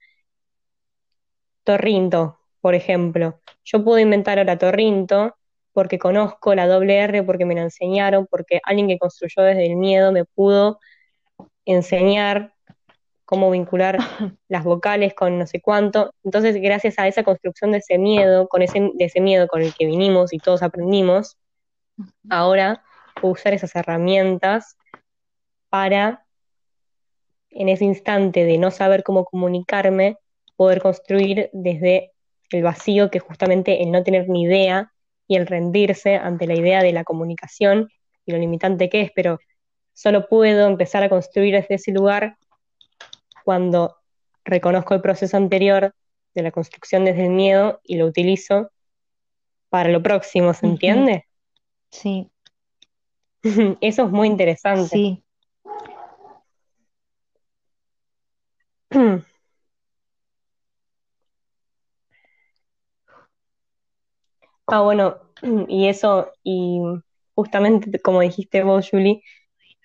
torrinto, 1.63 2.39
por 2.62 2.75
ejemplo. 2.75 3.41
Yo 3.65 3.83
puedo 3.83 4.00
inventar 4.00 4.39
ahora 4.39 4.57
torrinto 4.57 5.36
porque 5.74 6.00
conozco 6.00 6.55
la 6.55 6.67
doble 6.67 6.98
R, 7.00 7.24
porque 7.24 7.45
me 7.45 7.55
la 7.55 7.63
enseñaron, 7.63 8.27
porque 8.27 8.62
alguien 8.63 8.88
que 8.88 9.00
construyó 9.00 9.43
desde 9.43 9.65
el 9.65 9.75
miedo 9.75 10.12
me 10.12 10.25
pudo 10.25 10.79
enseñar 11.65 12.52
cómo 13.25 13.51
vincular 13.51 13.98
las 14.48 14.63
vocales 14.63 15.13
con 15.13 15.38
no 15.38 15.48
sé 15.48 15.62
cuánto. 15.62 16.13
Entonces, 16.24 16.56
gracias 16.62 17.00
a 17.00 17.08
esa 17.08 17.24
construcción 17.24 17.72
de 17.72 17.80
ese 17.80 17.98
miedo, 17.98 18.48
con 18.48 18.62
ese, 18.62 18.92
de 18.94 19.06
ese 19.06 19.22
miedo 19.22 19.48
con 19.48 19.62
el 19.62 19.74
que 19.74 19.86
vinimos 19.86 20.34
y 20.34 20.39
todos 20.39 20.63
aprendimos, 20.63 21.38
ahora 22.30 22.84
puedo 23.20 23.34
usar 23.34 23.53
esas 23.53 23.75
herramientas 23.75 24.77
para, 25.70 26.25
en 27.50 27.70
ese 27.70 27.86
instante 27.86 28.46
de 28.46 28.58
no 28.58 28.72
saber 28.72 29.03
cómo 29.03 29.25
comunicarme, 29.25 30.18
poder 30.56 30.82
construir 30.82 31.50
desde 31.53 32.12
el 32.51 32.63
vacío 32.63 33.10
que 33.10 33.20
justamente 33.20 33.82
el 33.82 33.92
no 33.92 34.03
tener 34.03 34.30
ni 34.30 34.44
idea 34.44 34.92
y 35.27 35.36
el 35.38 35.48
rendirse 35.48 36.15
ante 36.15 36.48
la 36.48 36.56
idea 36.56 36.84
de 36.84 36.94
la 36.94 37.03
comunicación 37.03 37.89
y 38.25 38.32
lo 38.32 38.38
limitante 38.38 38.89
que 38.89 39.01
es, 39.01 39.12
pero 39.15 39.39
solo 39.94 40.27
puedo 40.27 40.68
empezar 40.68 41.03
a 41.03 41.10
construir 41.10 41.56
desde 41.56 41.75
ese 41.75 41.92
lugar 41.92 42.38
cuando 43.43 43.97
reconozco 44.45 44.93
el 44.93 45.01
proceso 45.01 45.38
anterior 45.38 45.93
de 46.33 46.41
la 46.41 46.51
construcción 46.51 47.05
desde 47.05 47.25
el 47.25 47.31
miedo 47.31 47.79
y 47.83 47.97
lo 47.97 48.05
utilizo 48.05 48.71
para 49.69 49.89
lo 49.89 50.01
próximo, 50.03 50.53
¿se 50.53 50.67
entiende? 50.67 51.27
Sí. 51.91 52.29
Eso 53.81 54.05
es 54.05 54.12
muy 54.12 54.27
interesante. 54.27 54.88
Sí. 54.88 55.23
Ah, 64.67 64.81
bueno, 64.81 65.17
y 65.67 65.88
eso, 65.88 66.31
y 66.41 66.79
justamente 67.35 68.00
como 68.00 68.21
dijiste 68.21 68.63
vos, 68.63 68.89
Julie, 68.89 69.21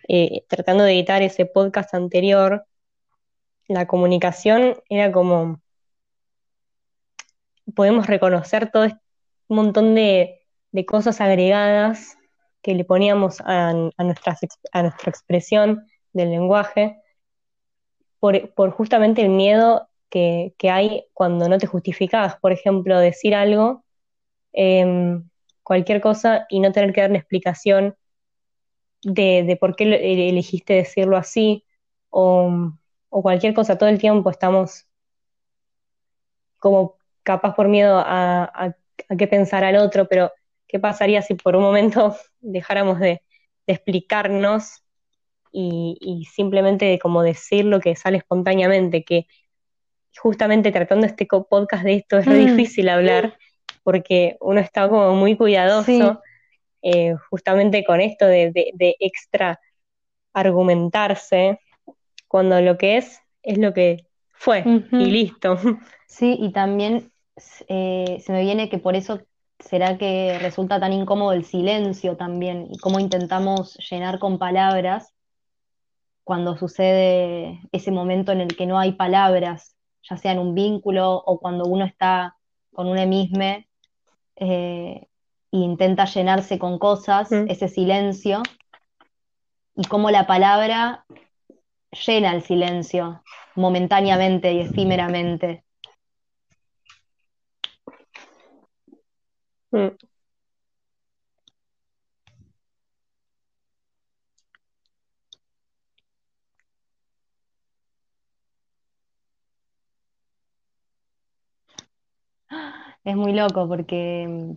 eh, 0.08 0.44
tratando 0.48 0.84
de 0.84 0.92
editar 0.92 1.20
ese 1.22 1.46
podcast 1.46 1.94
anterior, 1.94 2.64
la 3.68 3.87
comunicación 3.87 4.76
era 4.88 5.12
como, 5.12 5.60
podemos 7.75 8.06
reconocer 8.06 8.70
todo 8.70 8.84
este 8.84 9.00
montón 9.48 9.94
de, 9.94 10.34
cosas 10.87 11.20
agregadas 11.20 12.16
que 12.62 12.75
le 12.75 12.84
poníamos 12.84 13.40
a, 13.40 13.72
nuestra, 13.72 14.38
a 14.72 14.82
nuestra 14.82 15.10
expresión 15.10 15.84
del 16.12 16.30
lenguaje 16.30 17.00
por, 18.20 18.70
justamente 18.70 19.22
el 19.22 19.30
miedo 19.30 19.88
que, 20.10 20.54
hay 20.62 21.04
cuando 21.12 21.48
no 21.48 21.58
te 21.58 21.66
justificabas. 21.66 22.37
Por 22.37 22.52
ejemplo, 22.52 22.98
decir 22.98 23.34
algo, 23.34 23.84
em, 24.52 25.28
cualquier 25.62 26.00
cosa, 26.00 26.46
y 26.48 26.60
no 26.60 26.72
tener 26.72 26.92
que 26.92 27.00
dar 27.02 27.10
una 27.10 27.18
explicación 27.18 27.96
de, 29.02 29.44
de 29.44 29.56
por 29.56 29.76
qué 29.76 29.84
elegiste 29.84 30.75
decirlo 30.75 31.16
así, 31.16 31.64
o, 32.10 32.72
o 33.10 33.22
cualquier 33.22 33.54
cosa, 33.54 33.78
todo 33.78 33.88
el 33.88 33.98
tiempo 33.98 34.30
estamos 34.30 34.86
como 36.58 36.96
capaz 37.22 37.54
por 37.54 37.68
miedo 37.68 37.98
a, 37.98 38.44
a, 38.44 39.16
qué 39.16 39.26
pensar 39.26 39.64
al 39.64 39.76
otro, 39.76 40.08
pero 40.08 40.32
¿qué 40.66 40.78
pasaría 40.78 41.22
si 41.22 41.34
por 41.34 41.56
un 41.56 41.62
momento 41.62 42.16
dejáramos 42.40 42.98
de, 43.00 43.22
explicarnos 43.66 44.82
y, 45.52 46.26
simplemente 46.32 46.98
como 46.98 47.22
decir 47.22 47.66
lo 47.66 47.80
que 47.80 47.96
sale 47.96 48.18
espontáneamente? 48.18 49.04
Que 49.04 49.26
justamente 50.16 50.72
tratando 50.72 51.06
este 51.06 51.26
podcast 51.26 51.84
de 51.84 51.96
esto 51.96 52.18
es 52.18 52.26
muy 52.26 52.40
mm. 52.40 52.56
difícil 52.56 52.88
hablar 52.88 53.36
porque 53.82 54.36
uno 54.40 54.60
está 54.60 54.88
como 54.88 55.14
muy 55.14 55.36
cuidadoso 55.36 56.22
eh, 56.82 57.14
justamente 57.30 57.84
con 57.84 58.00
esto 58.00 58.26
de, 58.26 58.52
de 58.52 58.96
extra 59.00 59.60
argumentarse 60.32 61.60
cuando 62.28 62.61
lo 62.61 62.78
que 62.78 62.99
es 62.99 63.20
es 63.42 63.58
lo 63.58 63.73
que 63.75 64.06
fue 64.32 64.64
y 64.92 65.06
listo. 65.06 65.58
Sí, 66.06 66.37
y 66.40 66.52
también 66.52 67.12
eh, 67.68 68.18
se 68.25 68.32
me 68.32 68.42
viene 68.42 68.68
que 68.68 68.78
por 68.78 68.97
eso 68.97 69.20
será 69.58 69.99
que 69.99 70.38
resulta 70.38 70.80
tan 70.80 70.92
incómodo 70.92 71.32
el 71.32 71.44
silencio 71.44 72.16
también 72.16 72.68
y 72.70 72.78
cómo 72.78 73.00
intentamos 73.00 73.76
llenar 73.90 74.18
con 74.18 74.38
palabras 74.38 75.12
cuando 76.25 76.56
sucede 76.56 77.61
ese 77.73 77.90
momento 77.90 78.32
en 78.32 78.40
el 78.40 78.54
que 78.54 78.66
no 78.66 78.78
hay 78.78 78.92
palabras, 78.92 79.76
ya 80.02 80.16
sea 80.16 80.32
en 80.32 80.38
un 80.38 80.54
vínculo 80.54 81.14
o 81.14 81.40
cuando 81.40 81.64
uno 81.64 81.85
está 81.85 82.37
con 82.73 82.87
un 82.87 82.99
emisme, 82.99 83.68
eh, 84.37 85.06
e 85.50 85.56
intenta 85.56 86.04
llenarse 86.04 86.58
con 86.58 86.78
cosas, 86.78 87.32
ese 87.32 87.68
silencio, 87.68 88.42
y 89.75 89.85
cómo 89.85 90.11
la 90.11 90.26
palabra 90.26 91.06
llena 91.92 92.33
el 92.35 92.42
silencio 92.42 93.23
momentáneamente 93.54 94.52
y 94.52 94.61
efímeramente. 94.61 95.64
Mm. 99.73 99.97
Es 113.04 113.16
muy 113.16 113.33
loco 113.33 113.66
porque 113.68 114.26
mm, 114.28 114.54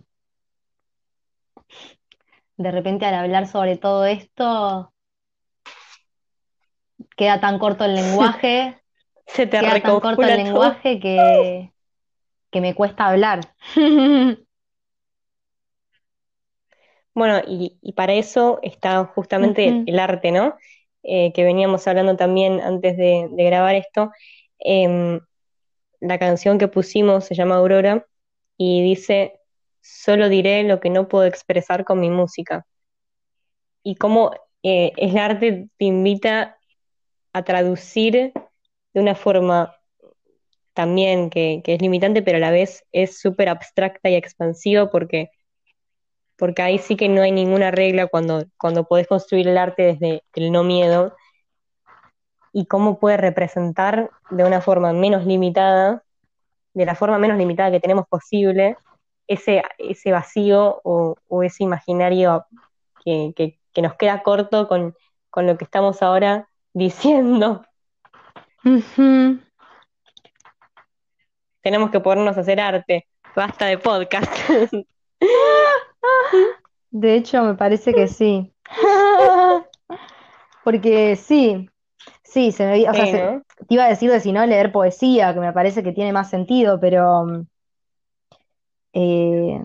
de 2.56 2.70
repente 2.70 3.04
al 3.06 3.14
hablar 3.14 3.46
sobre 3.46 3.76
todo 3.76 4.06
esto 4.06 4.91
queda 7.22 7.38
tan 7.38 7.60
corto 7.60 7.84
el 7.84 7.94
lenguaje, 7.94 8.80
Se 9.26 9.46
te 9.46 9.60
queda 9.60 9.80
tan 9.80 10.00
corto 10.00 10.22
el 10.22 10.28
todo. 10.28 10.44
lenguaje 10.44 10.98
que, 10.98 11.72
que 12.50 12.60
me 12.60 12.74
cuesta 12.74 13.06
hablar. 13.06 13.40
Bueno, 17.14 17.42
y, 17.46 17.76
y 17.82 17.92
para 17.92 18.14
eso 18.14 18.58
está 18.62 19.04
justamente 19.04 19.84
el, 19.86 19.98
arte, 19.98 20.32
¿no? 20.32 20.56
Eh, 21.02 21.30
que 21.34 21.44
veníamos 21.44 21.86
hablando 21.86 22.16
también 22.16 22.58
antes 22.62 22.96
de, 22.96 23.28
de 23.30 23.44
grabar 23.44 23.74
esto. 23.74 24.10
Em, 24.58 25.20
la 26.00 26.18
canción 26.18 26.56
que 26.56 26.68
pusimos 26.68 27.26
se 27.26 27.34
llama 27.34 27.56
Aurora 27.56 28.06
y 28.56 28.82
dice, 28.82 29.38
solo 29.82 30.30
diré 30.30 30.62
lo 30.62 30.80
que 30.80 30.88
no 30.88 31.06
puedo 31.06 31.26
expresar 31.26 31.84
con 31.84 32.00
mi 32.00 32.08
música. 32.08 32.64
Y 33.82 33.96
cómo 33.96 34.30
eh, 34.62 34.92
el 34.96 35.18
arte 35.18 35.68
te 35.76 35.84
invita 35.84 36.56
a 37.32 37.42
traducir 37.44 38.32
de 38.94 39.00
una 39.00 39.14
forma 39.14 39.76
también 40.74 41.30
que, 41.30 41.62
que 41.64 41.74
es 41.74 41.82
limitante, 41.82 42.22
pero 42.22 42.38
a 42.38 42.40
la 42.40 42.50
vez 42.50 42.84
es 42.92 43.18
súper 43.20 43.48
abstracta 43.48 44.08
y 44.08 44.14
expansiva 44.14 44.90
porque 44.90 45.30
porque 46.42 46.60
ahí 46.60 46.78
sí 46.78 46.96
que 46.96 47.08
no 47.08 47.22
hay 47.22 47.30
ninguna 47.30 47.70
regla 47.70 48.08
cuando, 48.08 48.44
cuando 48.58 48.82
podés 48.82 49.06
construir 49.06 49.46
el 49.46 49.56
arte 49.56 49.82
desde 49.84 50.24
el 50.34 50.50
no 50.50 50.64
miedo. 50.64 51.14
Y 52.52 52.66
cómo 52.66 52.98
puede 52.98 53.16
representar 53.16 54.10
de 54.28 54.44
una 54.44 54.60
forma 54.60 54.92
menos 54.92 55.24
limitada, 55.24 56.02
de 56.74 56.84
la 56.84 56.96
forma 56.96 57.18
menos 57.18 57.38
limitada 57.38 57.70
que 57.70 57.78
tenemos 57.78 58.08
posible, 58.08 58.76
ese, 59.28 59.62
ese 59.78 60.10
vacío 60.10 60.80
o, 60.82 61.16
ese 61.44 61.62
imaginario 61.62 62.44
que, 63.04 63.32
que, 63.36 63.60
que 63.72 63.82
nos 63.82 63.94
queda 63.94 64.24
corto 64.24 64.66
con, 64.66 64.96
con 65.30 65.46
lo 65.46 65.56
que 65.56 65.64
estamos 65.64 66.02
ahora 66.02 66.48
diciendo. 66.74 67.64
Tenemos 71.62 71.90
que 71.90 72.00
ponernos 72.00 72.36
a 72.36 72.40
hacer 72.40 72.60
arte, 72.60 73.06
basta 73.36 73.66
de 73.66 73.78
podcast. 73.78 74.32
De 76.90 77.14
hecho, 77.14 77.42
me 77.44 77.54
parece 77.54 77.94
que 77.94 78.06
sí. 78.06 78.52
Porque 80.64 81.16
sí, 81.16 81.68
sí, 82.22 82.52
se 82.52 82.66
me, 82.66 82.88
o 82.88 82.94
sea, 82.94 83.06
Sí, 83.06 83.12
se- 83.12 83.22
¿no? 83.22 83.42
te 83.68 83.74
iba 83.74 83.84
a 83.84 83.88
decir 83.88 84.10
de 84.10 84.20
si 84.20 84.32
no 84.32 84.44
leer 84.46 84.72
poesía, 84.72 85.32
que 85.34 85.40
me 85.40 85.52
parece 85.52 85.82
que 85.82 85.92
tiene 85.92 86.12
más 86.12 86.30
sentido, 86.30 86.78
pero 86.80 87.26
eh, 88.92 89.60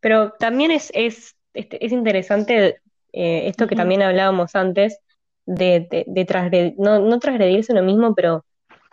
Pero 0.00 0.32
también 0.32 0.70
es, 0.70 0.90
es, 0.94 1.36
este, 1.54 1.84
es 1.84 1.92
interesante 1.92 2.80
eh, 3.12 3.48
esto 3.48 3.66
que 3.66 3.76
también 3.76 4.02
hablábamos 4.02 4.54
antes, 4.54 4.98
de, 5.46 5.86
de, 5.90 6.04
de 6.06 6.26
transgredir- 6.26 6.74
no, 6.78 6.98
no 7.00 7.18
transgredirse 7.18 7.72
uno 7.72 7.82
mismo, 7.82 8.14
pero 8.14 8.44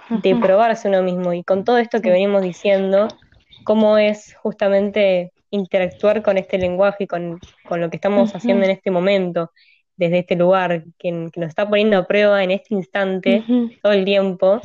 de 0.10 0.36
probarse 0.36 0.88
uno 0.88 1.04
mismo. 1.04 1.34
Y 1.34 1.44
con 1.44 1.64
todo 1.64 1.78
esto 1.78 2.02
que 2.02 2.10
venimos 2.12 2.42
diciendo, 2.42 3.08
cómo 3.64 3.98
es 3.98 4.36
justamente 4.42 5.32
interactuar 5.52 6.24
con 6.24 6.38
este 6.38 6.58
lenguaje 6.58 7.06
y 7.06 7.08
con, 7.08 7.40
con 7.68 7.82
lo 7.82 7.90
que 7.90 7.98
estamos 7.98 8.32
haciendo 8.36 8.66
en 8.66 8.72
este 8.72 8.92
momento, 8.92 9.52
desde 9.96 10.20
este 10.20 10.36
lugar, 10.36 10.84
que, 11.00 11.30
que 11.32 11.40
nos 11.40 11.50
está 11.50 11.68
poniendo 11.68 11.98
a 11.98 12.06
prueba 12.08 12.44
en 12.44 12.52
este 12.52 12.74
instante, 12.76 13.44
todo 13.82 13.94
el 13.94 14.06
tiempo, 14.06 14.62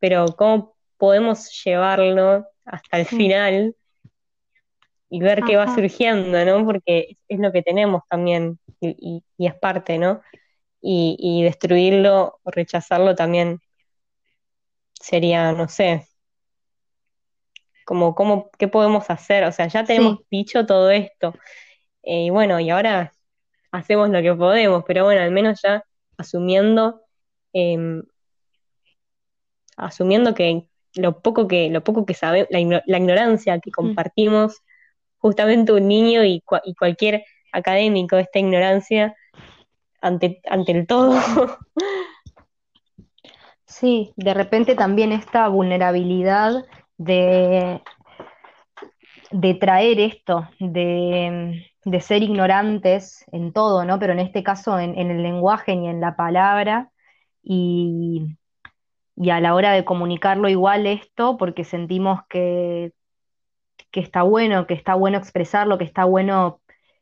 pero 0.00 0.26
cómo 0.36 0.74
podemos 0.98 1.50
llevarlo 1.64 2.46
hasta 2.64 2.98
el 2.98 3.06
final 3.06 3.74
y 5.10 5.20
ver 5.20 5.42
qué 5.44 5.56
va 5.56 5.64
surgiendo, 5.74 6.44
¿no? 6.44 6.64
Porque 6.64 7.06
es, 7.10 7.18
es 7.28 7.38
lo 7.40 7.50
que 7.52 7.62
tenemos 7.62 8.02
también 8.08 8.58
y, 8.80 8.88
y- 9.00 9.24
y 9.38 9.46
es 9.46 9.54
parte, 9.54 9.98
¿no? 9.98 10.20
Y, 10.80 11.16
y 11.20 11.44
destruirlo 11.44 12.40
o 12.44 12.50
rechazarlo 12.50 13.14
también 13.16 13.60
sería, 15.00 15.52
no 15.52 15.68
sé, 15.68 16.06
como, 17.84 18.14
como, 18.14 18.50
¿qué 18.58 18.68
podemos 18.68 19.08
hacer? 19.10 19.44
O 19.44 19.52
sea, 19.52 19.66
ya 19.68 19.84
tenemos 19.84 20.16
sí, 20.16 20.26
dicho 20.30 20.66
todo 20.66 20.90
esto, 20.90 21.34
eh, 22.02 22.26
y 22.26 22.30
bueno, 22.30 22.60
y 22.60 22.70
ahora 22.70 23.12
hacemos 23.72 24.10
lo 24.10 24.22
que 24.22 24.34
podemos, 24.34 24.84
pero 24.86 25.04
bueno, 25.04 25.22
al 25.22 25.32
menos 25.32 25.60
ya 25.62 25.84
asumiendo, 26.18 27.02
em, 27.54 28.02
asumiendo 29.76 30.34
que 30.34 30.68
lo 30.94 31.20
poco 31.22 31.46
que, 31.48 31.70
lo 31.70 31.84
poco 31.84 32.06
que 32.06 32.14
sabemos, 32.14 32.48
la, 32.50 32.82
la 32.86 32.98
ignorancia 32.98 33.60
que 33.60 33.70
ujú, 33.80 33.98
compartimos 34.10 34.62
justamente 35.18 35.72
un 35.72 35.88
niño 35.88 36.24
y, 36.24 36.42
cua- 36.46 36.62
y 36.64 36.74
cualquier 36.74 37.24
académico, 37.52 38.16
esta 38.18 38.38
ignorancia 38.40 39.16
ante, 40.00 40.40
ante 40.48 40.72
el 40.72 40.86
todo. 40.86 41.18
Sí, 43.64 44.12
de 44.16 44.34
repente 44.34 44.74
también 44.74 45.12
esta 45.12 45.46
vulnerabilidad 45.48 46.64
de, 46.96 47.80
de 49.30 49.54
traer 49.54 50.00
esto, 50.00 50.48
de, 50.58 51.64
de 51.84 52.00
ser 52.00 52.22
ignorantes 52.22 53.24
en 53.30 53.52
todo, 53.52 53.84
¿no? 53.84 53.98
Pero 53.98 54.14
en 54.14 54.20
este 54.20 54.42
caso 54.42 54.78
en, 54.78 54.96
el 54.96 55.22
lenguaje 55.22 55.74
y 55.74 55.86
en 55.86 56.00
la 56.00 56.16
palabra, 56.16 56.90
y, 57.42 58.36
y 59.16 59.30
a 59.30 59.40
la 59.40 59.54
hora 59.54 59.72
de 59.72 59.84
comunicarlo 59.84 60.48
igual 60.48 60.86
esto, 60.86 61.36
porque 61.36 61.64
sentimos 61.64 62.20
que, 62.28 62.92
que 63.90 64.00
está 64.00 64.22
bueno, 64.22 64.66
que 64.66 64.74
está 64.74 64.94
bueno 64.94 65.18
expresarlo, 65.18 65.78
que 65.78 65.84
está 65.84 66.04
bueno, 66.04 66.60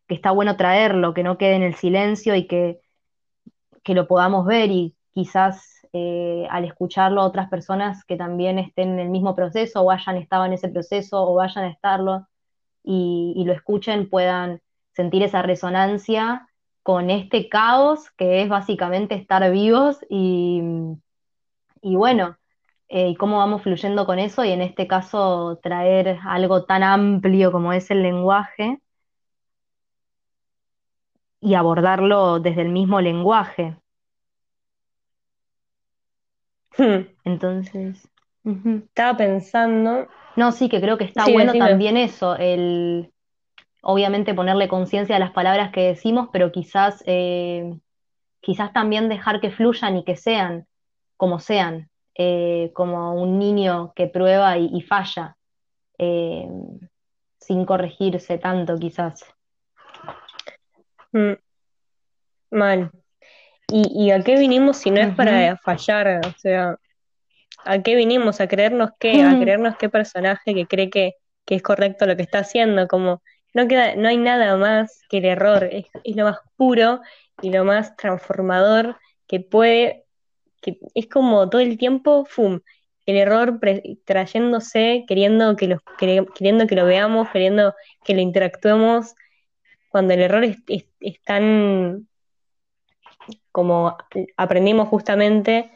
que 0.09 0.15
está 0.15 0.31
bueno 0.33 0.57
traerlo, 0.57 1.15
que 1.15 1.23
no 1.23 1.39
quede 1.39 1.55
en 1.55 1.63
el 1.63 1.75
silencio 1.75 2.35
y 2.35 2.47
que, 2.47 2.81
que 3.87 3.95
lo 3.95 4.09
podamos 4.09 4.45
ver 4.45 4.73
y 4.73 4.97
quizás 5.15 5.87
eh, 5.93 6.49
al 6.51 6.65
escucharlo 6.65 7.23
otras 7.23 7.49
personas 7.49 8.05
que 8.05 8.17
también 8.17 8.59
estén 8.59 8.95
en 8.95 8.99
el 8.99 9.11
mismo 9.11 9.37
proceso 9.37 9.81
o 9.81 9.93
hayan 9.93 10.17
estado 10.17 10.45
en 10.45 10.55
ese 10.55 10.69
proceso 10.69 11.23
o 11.23 11.37
vayan 11.37 11.65
a 11.65 11.71
estarlo 11.71 12.27
y, 12.83 13.45
lo 13.47 13.53
escuchen 13.53 14.11
puedan 14.11 14.61
sentir 14.93 15.23
esa 15.23 15.43
resonancia 15.43 16.49
con 16.83 17.11
este 17.11 17.49
caos 17.49 18.11
que 18.17 18.43
es 18.43 18.49
básicamente 18.49 19.15
estar 19.15 19.49
vivos 19.53 19.99
y, 20.11 20.63
y 21.81 21.95
bueno, 21.95 22.37
eh, 22.89 23.11
y 23.11 23.15
cómo 23.15 23.39
vamos 23.39 23.63
fluyendo 23.63 24.05
con 24.05 24.19
eso 24.19 24.45
y 24.45 24.51
en 24.51 24.63
este 24.63 24.89
caso 24.89 25.61
traer 25.63 26.19
algo 26.25 26.65
tan 26.65 26.83
amplio 26.83 27.53
como 27.53 27.73
es 27.73 27.89
el 27.93 28.03
lenguaje 28.03 28.81
y 31.47 31.55
abordarlo 31.55 32.41
desde 32.41 32.63
el 32.63 32.71
mismo 32.71 33.01
lenguaje. 33.01 33.79
Entonces, 37.25 38.09
ujú. 38.45 38.89
Estaba 38.89 39.17
pensando, 39.17 40.09
No, 40.37 40.53
sí, 40.53 40.69
que 40.69 40.81
creo 40.81 40.99
que 40.99 41.05
está 41.05 41.25
sí, 41.25 41.33
bueno 41.33 41.53
decime. 41.53 41.59
también 41.59 41.97
eso, 41.97 42.37
el 42.37 43.13
obviamente 43.83 44.35
ponerle 44.35 44.69
conciencia 44.69 45.17
a 45.17 45.21
las 45.21 45.33
palabras 45.33 45.73
que 45.73 45.83
decimos, 45.83 46.29
pero 46.33 46.53
quizás, 46.53 47.03
eh, 47.07 47.79
quizás 48.41 48.73
también 48.73 49.09
dejar 49.09 49.41
que 49.41 49.51
fluyan 49.53 49.97
y 49.99 50.05
que 50.05 50.17
sean 50.17 50.67
como 51.17 51.41
sean, 51.41 51.91
eh, 52.17 52.73
como 52.75 53.15
un 53.15 53.39
niño 53.39 53.93
que 53.97 54.09
prueba 54.09 54.59
y, 54.59 54.71
y 54.75 54.83
falla, 54.83 55.37
eh, 55.99 56.49
sin 57.41 57.65
corregirse 57.67 58.37
tanto 58.39 58.77
quizás. 58.79 59.25
Mm, 61.17 61.33
mal. 62.51 62.91
¿Y, 63.69 64.05
y 64.05 64.11
a 64.11 64.23
qué 64.23 64.37
vinimos 64.39 64.77
si 64.77 64.91
no 64.91 65.01
es 65.01 65.15
para 65.15 65.57
fallar? 65.57 66.21
O 66.27 66.39
sea, 66.39 66.77
¿a 67.65 67.83
qué 67.83 67.97
vinimos? 67.97 68.41
¿A 68.41 68.47
creernos 68.47 68.91
qué? 69.01 69.23
¿A 69.23 69.39
creernos 69.39 69.77
qué 69.77 69.89
personaje 69.89 70.55
que 70.55 70.67
cree 70.67 70.91
que, 70.91 71.15
que 71.47 71.55
es 71.55 71.63
correcto 71.63 72.05
lo 72.07 72.17
que 72.17 72.23
está 72.23 72.41
haciendo? 72.41 72.87
Como 72.87 73.23
no 73.55 73.67
queda, 73.67 73.97
no 73.97 74.09
hay 74.09 74.19
nada 74.19 74.57
más 74.59 75.01
que 75.09 75.19
el 75.19 75.25
error, 75.25 75.65
es, 75.65 75.87
es 76.05 76.17
lo 76.17 76.25
más 76.25 76.39
puro 76.57 77.01
y 77.41 77.51
lo 77.51 77.65
más 77.65 77.97
transformador 77.97 78.99
que 79.27 79.41
puede, 79.41 80.05
que 80.61 80.79
es 80.95 81.09
como 81.09 81.49
todo 81.49 81.63
el 81.63 81.79
tiempo, 81.79 82.27
¡fum! 82.27 82.61
el 83.07 83.17
error 83.17 83.59
trayéndose, 84.05 85.05
queriendo 85.09 85.57
que, 85.57 85.69
los, 85.69 85.81
queriendo 85.97 86.67
que 86.67 86.75
lo 86.75 86.85
veamos, 86.85 87.31
queriendo 87.31 87.75
que 88.05 88.15
lo 88.15 88.21
interactuemos, 88.21 89.15
cuando 89.97 90.13
el 90.13 90.21
error 90.21 90.45
es, 90.45 91.23
tan 91.25 92.07
como 93.51 93.97
aprendimos 94.37 94.89
justamente 94.89 95.71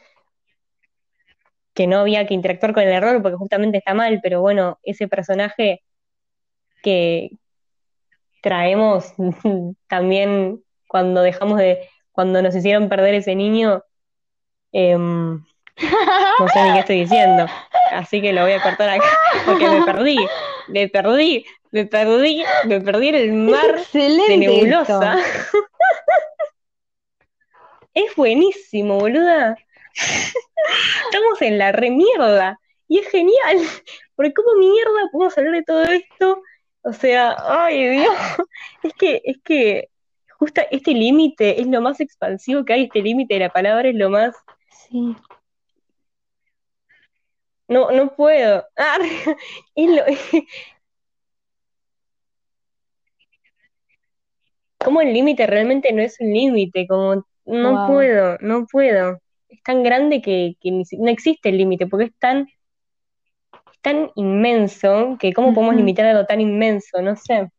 que 1.73 1.87
no 1.87 2.01
había 2.01 2.27
que 2.27 2.35
interactuar 2.35 2.75
con 2.75 2.83
el 2.83 2.91
error 2.91 3.23
porque 3.23 3.39
justamente 3.39 3.79
está 3.79 3.95
mal, 3.95 4.21
pero 4.23 4.43
bueno, 4.43 4.79
ese 4.83 5.09
personaje 5.09 5.83
que 6.83 7.31
traemos 8.43 9.15
también 9.89 10.63
cuando 10.87 11.23
dejamos 11.23 11.57
de, 11.57 11.89
cuando 12.13 12.43
nos 12.43 12.55
hicieron 12.55 12.91
perder 12.91 13.15
ese 13.15 13.35
niño, 13.35 13.83
em, 14.71 15.43
no 16.39 16.49
sé 16.53 16.63
ni 16.63 16.73
qué 16.75 16.79
estoy 16.81 17.01
diciendo, 17.01 17.47
así 17.91 18.21
que 18.21 18.35
lo 18.35 18.43
voy 18.43 18.53
a 18.53 18.63
cortar 18.63 18.91
acá 18.91 19.09
porque 19.47 19.67
me 19.67 19.83
perdí, 19.83 20.19
me 20.69 20.89
perdí, 20.91 21.47
me 21.71 21.87
perdí, 21.87 22.45
me 22.67 22.81
perdí 22.81 23.09
en 23.09 23.15
el 23.15 23.33
mar 23.33 23.81
de 23.93 24.37
nebulosa. 24.37 25.19
Es 27.93 28.15
buenísimo, 28.15 29.01
boluda. 29.01 29.57
Estamos 31.07 31.43
en 31.43 31.59
la 31.59 31.73
remierda 31.73 32.61
y 32.87 32.99
es 32.99 33.09
genial, 33.09 33.59
porque 34.15 34.33
cómo 34.33 34.55
mierda 34.59 35.09
podemos 35.11 35.37
hablar 35.37 35.55
de 35.55 35.63
todo 35.65 35.83
esto. 35.83 36.43
O 36.83 36.93
sea, 36.93 37.37
ay 37.39 37.89
Dios, 37.89 38.15
es 38.85 38.95
que, 38.95 39.21
es 39.25 39.39
que 39.43 39.91
justo 40.39 40.63
este 40.71 40.93
límite 40.93 41.61
es 41.61 41.67
lo 41.67 41.81
más 41.81 42.01
expansivo 42.01 42.65
que 42.65 42.73
hay, 42.75 42.85
este 42.85 43.03
límite 43.03 43.35
de 43.35 43.41
la 43.41 43.51
palabra 43.51 43.89
es 43.89 43.97
lo 43.97 44.09
más, 44.09 44.35
Sí. 44.89 45.17
no, 47.69 47.91
no 47.91 48.15
puedo. 48.15 48.65
Ah, 48.77 48.99
es 49.75 49.91
lo, 49.91 50.05
como 54.85 55.01
el 55.01 55.13
límite 55.13 55.47
realmente 55.47 55.93
no 55.93 56.03
es 56.03 56.19
un 56.21 56.33
límite, 56.33 56.87
como 56.87 57.25
no 57.45 57.73
Wow. 57.73 57.87
puedo, 57.87 58.39
no 58.41 58.67
puedo. 58.67 59.19
Es 59.49 59.63
tan 59.63 59.83
grande 59.83 60.23
que, 60.23 60.57
no 60.99 61.11
existe 61.11 61.49
el 61.49 61.59
límite, 61.59 61.87
porque 61.87 62.07
es 62.07 62.17
tan, 62.19 62.49
es 63.53 63.81
tan 63.83 64.11
inmenso 64.15 65.17
que 65.19 65.33
cómo 65.33 65.53
podemos 65.53 65.75
limitar 65.75 66.07
algo 66.07 66.25
tan 66.27 66.41
inmenso, 66.41 67.03
no 67.03 67.17
sé. 67.17 67.51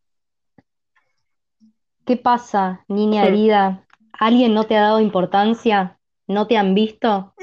¿Qué 2.05 2.17
pasa, 2.17 2.83
niña 2.87 3.23
Hmm. 3.23 3.27
herida? 3.27 3.87
¿Alguien 4.13 4.53
no 4.53 4.65
te 4.65 4.75
ha 4.75 4.81
dado 4.81 4.99
importancia? 4.99 5.99
¿No 6.27 6.47
te 6.47 6.57
han 6.57 6.73
visto? 6.73 7.33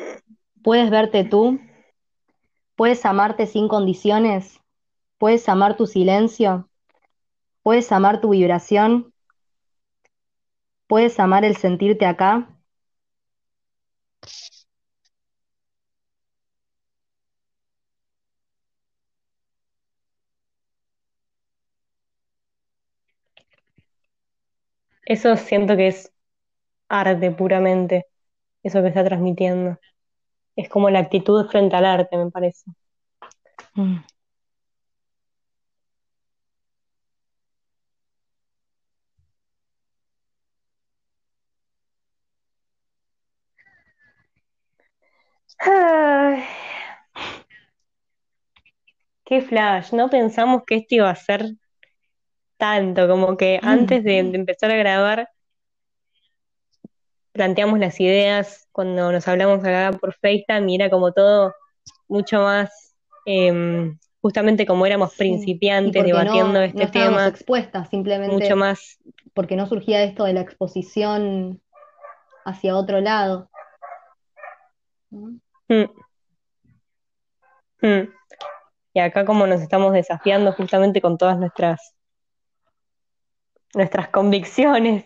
¿Puedes 0.62 0.90
verte 0.90 1.24
tú? 1.24 1.58
¿Puedes 2.76 3.04
amarte 3.04 3.46
sin 3.46 3.68
condiciones? 3.68 4.60
¿Puedes 5.18 5.48
amar 5.48 5.76
tu 5.76 5.86
silencio? 5.86 6.68
¿Puedes 7.62 7.90
amar 7.92 8.20
tu 8.20 8.30
vibración? 8.30 9.12
¿Puedes 10.88 11.20
amar 11.20 11.44
el 11.44 11.56
sentirte 11.56 12.04
acá? 12.04 12.48
Eso 25.06 25.36
siento 25.36 25.76
que 25.76 25.88
es 25.88 26.12
arte 26.88 27.30
puramente, 27.32 28.06
eso 28.64 28.82
que 28.82 28.88
está 28.88 29.04
transmitiendo. 29.04 29.78
Es 30.56 30.68
como 30.70 30.90
la 30.90 31.00
actitud 31.00 31.46
frente 31.48 31.76
al 31.76 31.86
arte, 31.86 32.16
me 32.18 32.30
parece. 32.30 32.70
Mm. 33.76 34.02
Ay, 45.58 46.44
qué 49.24 49.42
flash, 49.42 49.92
no 49.92 50.08
pensamos 50.08 50.62
que 50.66 50.76
esto 50.76 50.94
iba 50.96 51.10
a 51.10 51.14
ser 51.16 51.54
tanto, 52.56 53.08
como 53.08 53.36
que 53.36 53.60
antes 53.62 54.02
de, 54.04 54.22
de 54.22 54.36
empezar 54.36 54.70
a 54.70 54.76
grabar 54.76 55.28
planteamos 57.38 57.78
las 57.78 58.00
ideas 58.00 58.68
cuando 58.72 59.12
nos 59.12 59.28
hablamos 59.28 59.60
acá 59.60 59.96
por 59.96 60.12
FaceTime 60.12 60.72
y 60.72 60.74
era 60.74 60.90
como 60.90 61.12
todo 61.12 61.54
mucho 62.08 62.40
más, 62.40 62.96
em, 63.26 63.96
justamente 64.20 64.66
como 64.66 64.84
éramos 64.84 65.14
principiantes 65.14 66.02
no, 66.02 66.06
debatiendo 66.06 66.52
no 66.54 66.62
este 66.62 66.82
estábamos 66.82 67.18
tema, 67.18 67.28
expuestas, 67.28 67.82
mucho 67.82 67.90
simplemente 67.90 68.54
más, 68.56 68.98
porque 69.34 69.54
no 69.54 69.66
surgía 69.66 70.02
esto 70.02 70.24
de 70.24 70.32
la 70.32 70.40
exposición 70.40 71.62
hacia 72.44 72.76
otro 72.76 73.00
lado. 73.00 73.48
¿no? 75.10 75.38
Mm, 75.68 75.84
mm. 77.82 78.08
Y 78.94 79.00
acá 79.00 79.24
como 79.24 79.46
nos 79.46 79.60
estamos 79.60 79.92
desafiando 79.92 80.52
justamente 80.52 81.00
con 81.00 81.18
todas 81.18 81.38
nuestras, 81.38 81.94
nuestras 83.74 84.08
convicciones, 84.08 85.04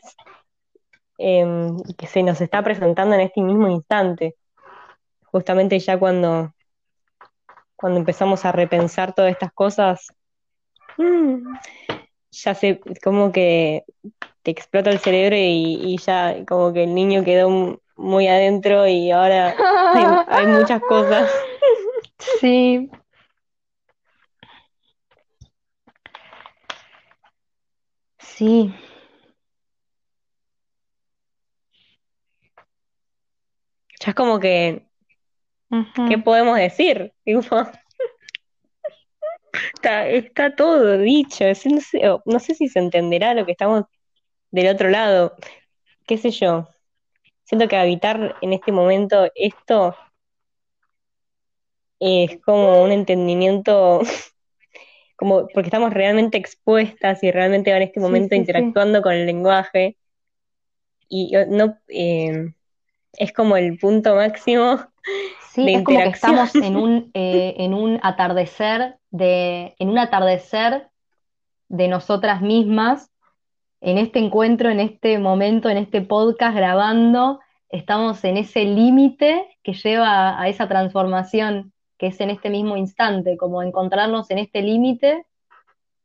em, 1.19 1.77
que 1.99 2.07
se 2.07 2.23
nos 2.23 2.41
está 2.41 2.63
presentando 2.63 3.15
en 3.15 3.23
este 3.23 3.43
mismo 3.43 3.69
instante, 3.69 4.37
justamente 5.25 5.79
ya 5.79 5.99
cuando, 5.99 6.55
cuando 7.77 7.99
empezamos 7.99 8.45
a 8.45 8.53
repensar 8.53 9.15
todas 9.15 9.33
estas 9.33 9.53
cosas, 9.53 10.07
mm, 10.97 11.55
ya 12.31 12.55
sé, 12.55 12.81
como 13.03 13.31
que 13.31 13.85
te 14.43 14.51
explota 14.51 14.91
el 14.91 15.01
cerebro 15.01 15.37
y, 15.37 15.81
y 15.83 15.99
ya 15.99 16.45
como 16.47 16.73
que 16.73 16.85
el 16.85 16.95
niño 16.95 17.25
quedó 17.25 17.82
muy 18.03 18.29
adentro 18.29 18.87
y 18.87 19.11
ahora 19.11 19.55
hay, 19.95 20.05
hay 20.27 20.47
muchas 20.47 20.83
cosas. 20.83 21.31
Sí. 22.41 22.91
Sí. 28.19 28.75
Ya 34.01 34.11
es 34.11 34.15
como 34.17 34.41
que, 34.41 34.85
¿qué 36.09 36.19
podemos 36.19 36.59
decir? 36.59 37.13
Está, 39.75 40.09
está 40.09 40.57
todo 40.57 40.97
dicho. 40.99 41.45
No 41.45 41.81
sé, 41.81 42.01
no 42.25 42.39
sé 42.41 42.55
si 42.55 42.69
se 42.69 42.79
entenderá 42.79 43.35
lo 43.35 43.45
que 43.45 43.53
estamos 43.53 43.85
del 44.51 44.75
otro 44.75 44.89
lado. 44.89 45.37
¿Qué 46.07 46.17
sé 46.17 46.31
yo? 46.31 46.72
Siento 47.45 47.69
que 47.69 47.77
habitar 47.77 48.37
en 48.41 48.53
este 48.53 48.73
momento 48.73 49.31
esto 49.35 49.97
es 51.99 52.41
como 52.45 52.83
un 52.83 52.93
entendimiento, 52.93 54.01
como 55.17 55.47
porque 55.49 55.69
estamos 55.69 55.93
realmente 55.93 56.39
expuestas 56.39 57.23
y 57.23 57.31
realmente 57.31 57.71
en 57.71 57.83
este 57.83 58.01
momento 58.01 58.31
sí, 58.31 58.37
sí. 58.37 58.41
interactuando 58.41 59.03
con 59.03 59.13
el 59.13 59.27
lenguaje 59.27 59.97
y 61.09 61.33
no 61.49 61.79
eh, 61.89 62.53
es 63.13 63.33
como 63.33 63.57
el 63.57 63.79
punto 63.79 64.17
máximo 64.17 64.81
Sí, 65.53 65.67
de 65.67 65.75
es 65.75 65.83
como 65.85 65.99
que 65.99 66.09
estamos 66.09 66.55
en 66.55 66.77
un, 66.77 67.11
eh, 67.15 67.55
en 67.59 67.75
un 67.75 68.01
atardecer 68.03 68.97
de, 69.11 69.75
en 69.79 69.91
un 69.91 69.99
atardecer 69.99 70.89
de 71.69 71.89
nosotras 71.89 72.41
mismas, 72.41 73.11
en 73.83 73.99
este 73.99 74.21
encuentro, 74.21 74.71
en 74.71 74.79
este 74.79 75.19
momento, 75.19 75.69
en 75.69 75.77
este 75.77 76.03
podcast 76.03 76.57
grabando, 76.57 77.41
estamos 77.69 78.23
en 78.23 78.37
ese 78.37 78.65
límite 78.65 79.59
que 79.65 79.73
lleva 79.73 80.41
a, 80.41 80.49
esa 80.49 80.69
transformación, 80.69 81.73
que 81.99 82.07
es 82.07 82.21
en 82.21 82.31
este 82.31 82.49
mismo 82.49 82.77
instante, 82.77 83.37
como 83.37 83.61
encontrarnos 83.61 84.31
en 84.31 84.39
este 84.39 84.63
límite 84.63 85.27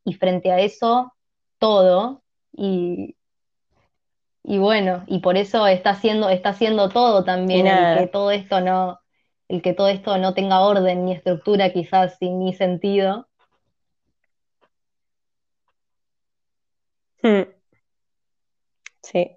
y 0.04 0.14
frente 0.14 0.50
a 0.50 0.58
eso 0.58 1.12
todo. 1.58 2.22
Y, 2.52 3.16
y 4.42 4.58
bueno, 4.58 5.04
y 5.06 5.20
por 5.20 5.36
eso 5.36 5.68
está 5.68 5.90
haciendo, 5.90 6.30
está 6.30 6.48
haciendo 6.48 6.88
todo 6.88 7.22
también, 7.22 7.68
el 7.68 7.98
que 7.98 8.06
todo 8.08 8.32
esto 8.32 8.60
no, 8.60 8.98
el 9.46 9.62
que 9.62 9.72
todo 9.72 9.86
esto 9.86 10.18
no 10.18 10.34
tenga 10.34 10.62
orden 10.62 11.04
ni 11.04 11.12
estructura, 11.12 11.72
quizás 11.72 12.16
ni 12.20 12.52
sentido. 12.54 13.28
mm, 17.22 17.57
sí, 19.12 19.30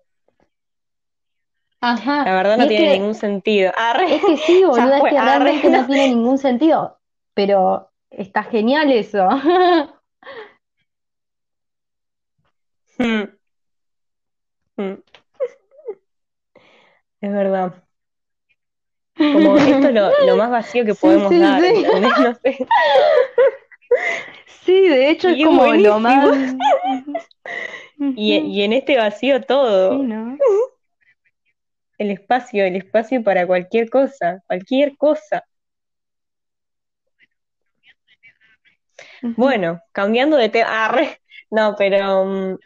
la 1.81 1.89
Ajá, 1.93 2.25
verdad 2.33 2.57
y 2.57 2.59
no 2.59 2.67
tiene 2.67 2.93
que, 2.93 2.99
ningún 2.99 3.15
sentido. 3.15 3.71
Arre, 3.75 4.15
es 4.15 4.21
que 4.25 4.37
sí, 4.37 4.63
ya 4.75 4.85
boluda, 4.85 4.97
es 4.99 5.03
que 5.05 5.19
realmente 5.21 5.69
no 5.69 5.79
no. 5.81 5.87
tiene 5.87 6.07
ningún 6.09 6.37
sentido, 6.37 6.99
pero 7.33 7.89
está 8.11 8.43
genial 8.43 8.91
eso. 8.91 9.27
Mm, 12.99 13.31
mm, 14.77 15.01
es 17.21 17.31
verdad. 17.31 17.83
Como 19.17 19.55
esto 19.57 19.87
es 19.87 19.93
lo, 19.93 20.09
lo 20.27 20.35
más 20.37 20.51
vacío 20.51 20.85
que 20.85 20.93
Sí, 20.93 20.99
podemos 21.01 21.29
sí, 21.29 21.39
dar, 21.39 21.61
sí. 21.61 21.85
No 22.23 22.33
sé. 22.35 22.67
Sí, 24.65 24.87
de 24.87 25.09
hecho 25.09 25.29
es 25.29 25.37
Y 25.37 25.41
es 25.41 25.47
como 25.47 25.63
lo 25.65 25.67
buenísimo. 25.67 25.99
más. 25.99 26.55
Y, 28.15 28.35
y 28.37 28.61
en 28.63 28.73
este 28.73 28.97
vacío 28.97 29.41
todo, 29.41 29.97
Sí, 29.97 30.03
¿no? 30.03 30.37
el 31.97 32.11
espacio, 32.11 32.65
el 32.65 32.75
espacio 32.75 33.23
para 33.23 33.45
cualquier 33.47 33.89
cosa, 33.89 34.43
cualquier 34.47 34.97
cosa. 34.97 35.43
Bueno, 39.21 39.79
cambiando 39.91 40.37
de 40.37 40.49
tema, 40.49 40.95
no, 41.51 41.75
pero 41.77 42.25
mm, 42.25 42.57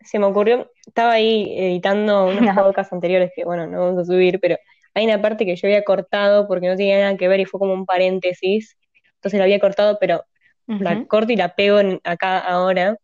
se 0.00 0.18
me 0.18 0.26
ocurrió, 0.26 0.70
estaba 0.86 1.12
ahí 1.12 1.54
editando 1.58 2.26
unos 2.26 2.42
No. 2.42 2.54
podcasts 2.64 2.92
anteriores 2.92 3.32
que, 3.34 3.44
bueno, 3.44 3.66
no 3.66 3.80
vamos 3.86 4.02
a 4.02 4.04
subir, 4.04 4.38
pero 4.40 4.56
hay 4.94 5.06
una 5.06 5.22
parte 5.22 5.46
que 5.46 5.56
yo 5.56 5.66
había 5.68 5.84
cortado 5.84 6.46
porque 6.46 6.68
no 6.68 6.76
tenía 6.76 6.98
nada 7.00 7.16
que 7.16 7.28
ver 7.28 7.40
y 7.40 7.44
fue 7.46 7.60
como 7.60 7.72
un 7.72 7.86
paréntesis, 7.86 8.76
entonces 9.14 9.38
la 9.38 9.44
había 9.44 9.58
cortado, 9.60 9.96
pero 10.00 10.24
la 10.66 11.04
corto 11.06 11.32
y 11.32 11.36
la 11.36 11.54
pego 11.54 11.78
en- 11.80 12.00
acá 12.04 12.38
ahora. 12.38 12.96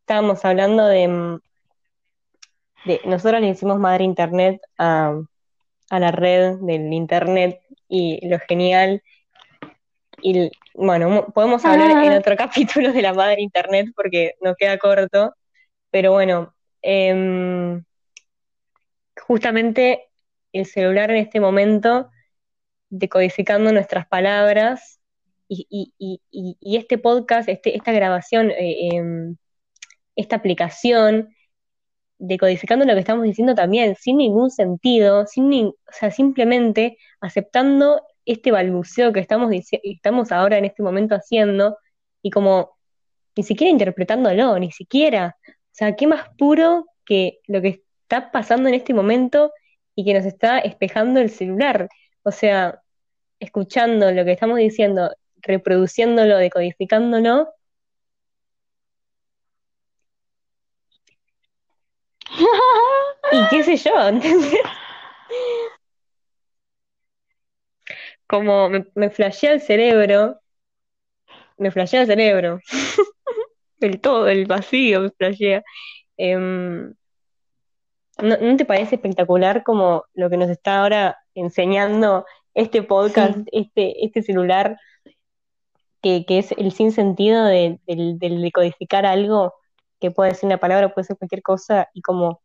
Estábamos 0.00 0.44
hablando 0.44 0.86
de, 0.86 1.08
mm, 1.08 1.40
de, 2.86 3.00
nosotros 3.04 3.40
le 3.40 3.48
hicimos 3.48 3.78
madre 3.78 4.04
internet 4.04 4.60
a, 4.78 5.18
a 5.90 6.00
la 6.00 6.10
red 6.12 6.56
del 6.60 6.92
internet 6.92 7.60
y 7.88 8.26
lo 8.28 8.38
genial 8.40 9.02
y 10.22 10.50
bueno, 10.74 11.10
mo- 11.10 11.26
podemos 11.32 11.64
hablar 11.64 11.90
en 11.90 12.12
Ah. 12.12 12.18
otro 12.18 12.36
capítulo 12.84 12.92
de 12.92 13.02
la 13.02 13.12
madre 13.12 13.42
internet 13.42 13.88
porque 13.94 14.34
nos 14.40 14.56
queda 14.56 14.78
corto, 14.78 15.34
pero 15.90 16.12
bueno, 16.12 16.54
em, 16.82 17.82
justamente 19.20 20.08
el 20.52 20.66
celular 20.66 21.10
en 21.10 21.18
este 21.18 21.40
momento 21.40 22.10
decodificando 22.88 23.72
nuestras 23.72 24.06
palabras 24.06 25.00
y, 25.48 25.92
y- 25.98 26.20
y- 26.30 26.76
este 26.76 26.98
podcast, 26.98 27.48
este, 27.48 27.76
esta 27.76 27.92
grabación, 27.92 28.50
eh, 28.50 28.88
em, 28.92 29.36
esta 30.16 30.36
aplicación, 30.36 31.28
decodificando 32.18 32.84
lo 32.86 32.94
que 32.94 33.00
estamos 33.00 33.24
diciendo 33.24 33.54
también, 33.54 33.94
sin 33.96 34.16
ningún 34.18 34.50
sentido, 34.50 35.26
sin 35.26 35.48
ni- 35.50 35.64
o 35.66 35.74
sea, 35.92 36.10
simplemente 36.10 36.98
aceptando 37.20 38.02
este 38.24 38.50
balbuceo 38.50 39.12
que 39.12 39.20
estamos, 39.20 39.50
estamos 39.82 40.32
ahora 40.32 40.58
en 40.58 40.64
este 40.64 40.82
momento 40.82 41.14
haciendo 41.14 41.76
y 42.22 42.30
como 42.30 42.76
ni 43.36 43.42
siquiera 43.44 43.70
interpretándolo, 43.70 44.58
ni 44.58 44.72
siquiera. 44.72 45.36
O 45.46 45.52
sea, 45.72 45.94
qué 45.96 46.06
más 46.06 46.28
puro 46.38 46.86
que 47.04 47.40
lo 47.46 47.60
que 47.62 47.84
está 48.02 48.30
pasando 48.32 48.68
en 48.68 48.74
este 48.74 48.94
momento 48.94 49.52
y 49.94 50.04
que 50.04 50.14
nos 50.14 50.24
está 50.24 50.58
espejando 50.58 51.20
el 51.20 51.30
celular. 51.30 51.88
O 52.22 52.30
sea, 52.32 52.80
escuchando 53.40 54.10
lo 54.12 54.24
que 54.24 54.32
estamos 54.32 54.56
diciendo, 54.58 55.10
reproduciéndolo, 55.46 56.36
decodificándolo, 56.38 57.48
y 63.32 63.48
qué 63.50 63.62
sé 63.62 63.76
yo, 63.76 63.92
¿entendés? 64.08 64.60
Como 68.26 68.68
me, 68.68 68.86
me 68.94 69.10
flashea 69.10 69.52
el 69.52 69.60
cerebro, 69.60 70.40
me 71.58 71.70
flashea 71.70 72.02
el 72.02 72.06
cerebro, 72.06 72.60
el 73.80 74.00
todo, 74.00 74.28
el 74.28 74.46
vacío 74.46 75.00
me 75.00 75.10
flashea. 75.10 75.62
Em, 76.16 76.94
¿no, 78.22 78.36
no 78.40 78.56
te 78.56 78.64
parece 78.64 78.96
espectacular 78.96 79.62
como 79.62 80.04
lo 80.14 80.30
que 80.30 80.36
nos 80.36 80.50
está 80.50 80.80
ahora 80.80 81.18
enseñando 81.34 82.24
este 82.54 82.82
podcast, 82.82 83.36
Sí. 83.36 83.44
este, 83.52 84.04
este 84.04 84.22
celular, 84.22 84.78
que, 86.02 86.24
que 86.26 86.38
es 86.38 86.52
el 86.52 86.72
sinsentido 86.72 87.44
de, 87.44 87.80
del, 87.86 88.18
decodificar 88.18 89.06
algo, 89.06 89.54
que 90.00 90.10
puede 90.10 90.34
ser 90.34 90.46
una 90.46 90.58
palabra, 90.58 90.92
puede 90.92 91.06
ser 91.06 91.16
cualquier 91.16 91.42
cosa, 91.42 91.88
y 91.94 92.02
como 92.02 92.40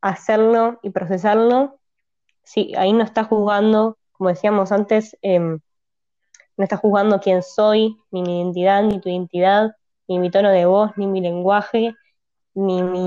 hacerlo 0.00 0.78
y 0.82 0.90
procesarlo, 0.90 1.80
sí, 2.44 2.72
ahí 2.76 2.92
no 2.92 3.04
está 3.04 3.24
juzgando, 3.24 3.98
como 4.12 4.30
decíamos 4.30 4.72
antes, 4.72 5.16
em, 5.22 5.60
no 6.56 6.64
está 6.64 6.76
juzgando 6.76 7.20
quién 7.20 7.42
soy, 7.42 7.96
ni 8.10 8.22
mi 8.22 8.40
identidad, 8.40 8.82
ni 8.82 9.00
tu 9.00 9.08
identidad, 9.08 9.76
ni 10.08 10.18
mi 10.18 10.30
tono 10.30 10.50
de 10.50 10.66
voz, 10.66 10.92
ni 10.96 11.06
mi 11.06 11.20
lenguaje, 11.20 11.94
ni 12.54 12.82
mi, 12.82 13.00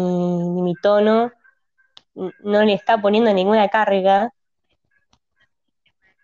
ni 0.49 0.61
mi 0.61 0.75
tono, 0.75 1.31
no 2.13 2.63
le 2.63 2.73
está 2.73 3.01
poniendo 3.01 3.33
ninguna 3.33 3.67
carga, 3.69 4.33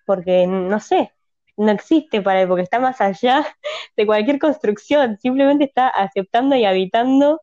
porque 0.05 0.47
no 0.47 0.79
sé, 0.79 1.11
no 1.57 1.71
existe 1.71 2.21
para 2.21 2.41
él, 2.41 2.47
porque 2.47 2.63
está 2.63 2.79
más 2.79 3.01
allá 3.01 3.45
de 3.97 4.05
cualquier 4.05 4.39
construcción, 4.39 5.17
simplemente 5.17 5.65
está 5.65 5.87
aceptando 5.87 6.55
y 6.55 6.65
habitando 6.65 7.41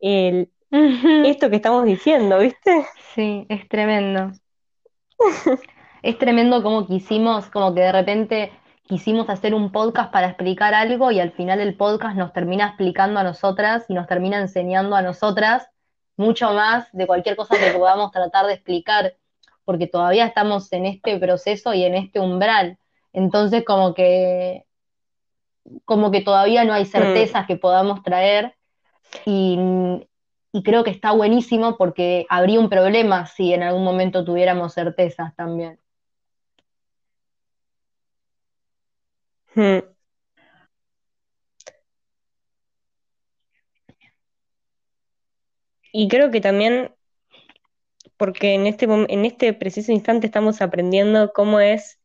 el, 0.00 0.50
esto 0.70 1.50
que 1.50 1.56
estamos 1.56 1.84
diciendo, 1.84 2.38
¿viste? 2.38 2.86
Sí, 3.14 3.46
es 3.48 3.68
tremendo. 3.68 4.32
Es 6.02 6.16
tremendo 6.16 6.62
como 6.62 6.86
quisimos, 6.86 7.50
como 7.50 7.74
que 7.74 7.80
de 7.80 7.92
repente 7.92 8.52
quisimos 8.90 9.28
hacer 9.28 9.54
un 9.54 9.70
podcast 9.70 10.10
para 10.10 10.28
explicar 10.28 10.74
algo 10.74 11.10
y 11.10 11.20
al 11.20 11.30
final 11.32 11.60
el 11.60 11.76
podcast 11.76 12.16
nos 12.16 12.32
termina 12.32 12.68
explicando 12.68 13.20
a 13.20 13.22
nosotras 13.22 13.84
y 13.88 13.94
nos 13.94 14.06
termina 14.06 14.40
enseñando 14.40 14.96
a 14.96 15.02
nosotras 15.02 15.68
mucho 16.16 16.52
más 16.52 16.88
de 16.92 17.06
cualquier 17.06 17.36
cosa 17.36 17.56
que 17.56 17.70
podamos 17.70 18.10
tratar 18.10 18.46
de 18.46 18.54
explicar, 18.54 19.14
porque 19.64 19.86
todavía 19.86 20.26
estamos 20.26 20.72
en 20.72 20.86
este 20.86 21.18
proceso 21.18 21.72
y 21.72 21.84
en 21.84 21.94
este 21.94 22.18
umbral. 22.18 22.79
Entonces 23.12 23.64
como 23.64 23.94
que, 23.94 24.64
como 25.84 26.10
que 26.10 26.20
todavía 26.20 26.64
no 26.64 26.72
hay 26.72 26.84
certezas 26.86 27.46
que 27.46 27.56
podamos 27.56 28.02
traer 28.02 28.54
y, 29.26 29.58
y 30.52 30.62
creo 30.62 30.84
que 30.84 30.90
está 30.90 31.12
buenísimo 31.12 31.76
porque 31.76 32.26
habría 32.28 32.60
un 32.60 32.68
problema 32.68 33.26
si 33.26 33.52
en 33.52 33.62
algún 33.62 33.84
momento 33.84 34.24
tuviéramos 34.24 34.74
certezas 34.74 35.34
también. 35.36 35.78
Mm. 39.54 39.80
Y 45.92 46.08
creo 46.08 46.30
que 46.30 46.40
también, 46.40 46.94
porque 48.16 48.54
en 48.54 48.66
este, 48.66 48.86
en 48.86 49.24
este 49.24 49.52
preciso 49.54 49.92
instante 49.92 50.26
estamos 50.26 50.62
aprendiendo 50.62 51.32
cómo 51.32 51.60
es 51.60 51.99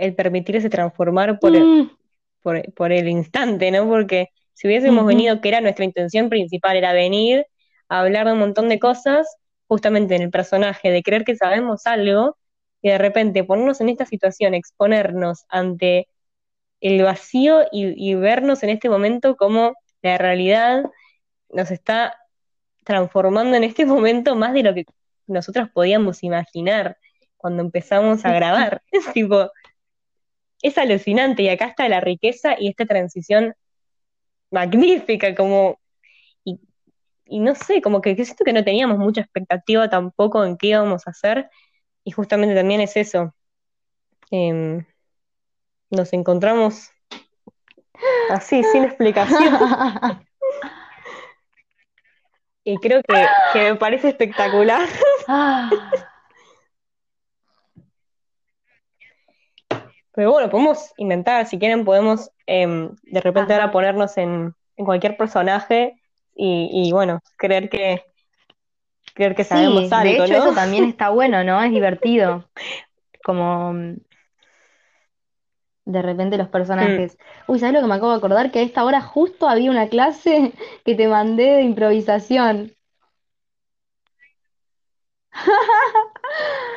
el 0.00 0.14
permitirse 0.14 0.70
transformar 0.70 1.38
por 1.38 1.54
el, 1.54 1.62
Mm, 1.62 1.90
por, 2.42 2.72
por 2.74 2.92
el 2.92 3.08
instante, 3.08 3.70
¿no? 3.70 3.86
Porque 3.88 4.28
si 4.54 4.66
hubiésemos 4.66 5.06
venido, 5.06 5.40
que 5.40 5.48
era 5.48 5.60
nuestra 5.60 5.84
intención 5.84 6.28
principal, 6.28 6.76
era 6.76 6.92
venir 6.92 7.46
a 7.88 8.00
hablar 8.00 8.26
de 8.26 8.32
un 8.32 8.38
montón 8.40 8.68
de 8.68 8.78
cosas, 8.78 9.26
justamente 9.68 10.16
en 10.16 10.22
el 10.22 10.30
personaje, 10.30 10.90
de 10.90 11.02
creer 11.02 11.24
que 11.24 11.36
sabemos 11.36 11.86
algo, 11.86 12.36
y 12.82 12.88
de 12.88 12.98
repente 12.98 13.44
ponernos 13.44 13.80
en 13.80 13.90
esta 13.90 14.06
situación, 14.06 14.54
exponernos 14.54 15.44
ante 15.48 16.08
el 16.80 17.02
vacío 17.02 17.62
y, 17.70 18.10
y 18.10 18.14
vernos 18.14 18.62
en 18.62 18.70
este 18.70 18.88
momento 18.88 19.36
como 19.36 19.74
la 20.02 20.16
realidad 20.16 20.84
nos 21.50 21.70
está 21.70 22.16
transformando 22.84 23.56
en 23.56 23.64
este 23.64 23.84
momento 23.86 24.34
más 24.34 24.54
de 24.54 24.62
lo 24.62 24.74
que 24.74 24.86
nosotros 25.26 25.68
podíamos 25.72 26.22
imaginar 26.22 26.96
cuando 27.36 27.62
empezamos 27.62 28.24
a 28.24 28.32
grabar. 28.32 28.82
Es 28.90 29.12
tipo, 29.14 29.50
es 30.62 30.78
alucinante 30.78 31.42
y 31.42 31.48
acá 31.48 31.66
está 31.66 31.88
la 31.88 32.00
riqueza 32.00 32.56
y 32.58 32.68
esta 32.68 32.86
transición 32.86 33.54
magnífica, 34.50 35.34
como, 35.34 35.80
y, 36.44 36.60
y 37.24 37.40
no 37.40 37.54
sé, 37.54 37.80
como 37.80 38.00
que, 38.00 38.16
que 38.16 38.24
siento 38.24 38.44
que 38.44 38.52
no 38.52 38.64
teníamos 38.64 38.98
mucha 38.98 39.20
expectativa 39.20 39.88
tampoco 39.88 40.44
en 40.44 40.56
qué 40.56 40.68
íbamos 40.68 41.06
a 41.06 41.10
hacer, 41.10 41.48
y 42.04 42.10
justamente 42.10 42.54
también 42.54 42.80
es 42.80 42.96
eso. 42.96 43.34
Em, 44.30 44.84
nos 45.90 46.12
encontramos 46.12 46.90
así, 48.30 48.62
sin 48.64 48.84
explicación, 48.84 49.38
y 52.64 52.76
creo 52.78 53.02
que, 53.02 53.26
que 53.52 53.72
me 53.72 53.76
parece 53.76 54.08
espectacular. 54.08 54.88
Pero 60.12 60.32
bueno, 60.32 60.50
podemos 60.50 60.92
inventar, 60.96 61.46
si 61.46 61.58
quieren, 61.58 61.84
podemos 61.84 62.30
em, 62.46 62.94
de 63.02 63.20
repente 63.20 63.52
Ajá. 63.52 63.62
ahora 63.62 63.72
ponernos 63.72 64.16
en, 64.18 64.54
en 64.76 64.84
cualquier 64.84 65.16
personaje 65.16 65.94
y, 66.34 66.68
y, 66.72 66.92
bueno, 66.92 67.20
creer 67.36 67.68
que 67.70 68.02
creer 69.14 69.34
que 69.34 69.44
sí, 69.44 69.48
sabemos 69.48 69.90
de 69.90 70.10
algo, 70.10 70.24
hecho 70.24 70.34
eso 70.34 70.54
también 70.54 70.84
está 70.84 71.10
bueno, 71.10 71.44
¿no? 71.44 71.62
Es 71.62 71.70
divertido. 71.70 72.44
Como 73.24 73.72
mm, 73.74 73.96
de 75.84 76.02
repente 76.02 76.38
los 76.38 76.48
Mm. 76.48 76.52
personajes. 76.52 77.18
Uy, 77.46 77.58
¿sabes 77.58 77.74
lo 77.74 77.80
que 77.82 77.86
me 77.86 77.94
acabo 77.94 78.12
de 78.12 78.18
acordar? 78.18 78.50
Que 78.50 78.60
a 78.60 78.62
esta 78.62 78.84
hora 78.84 79.00
justo 79.02 79.48
había 79.48 79.70
una 79.70 79.88
clase 79.88 80.52
que 80.84 80.94
te 80.94 81.08
mandé 81.08 81.44
de 81.56 81.62
improvisación. 81.62 82.72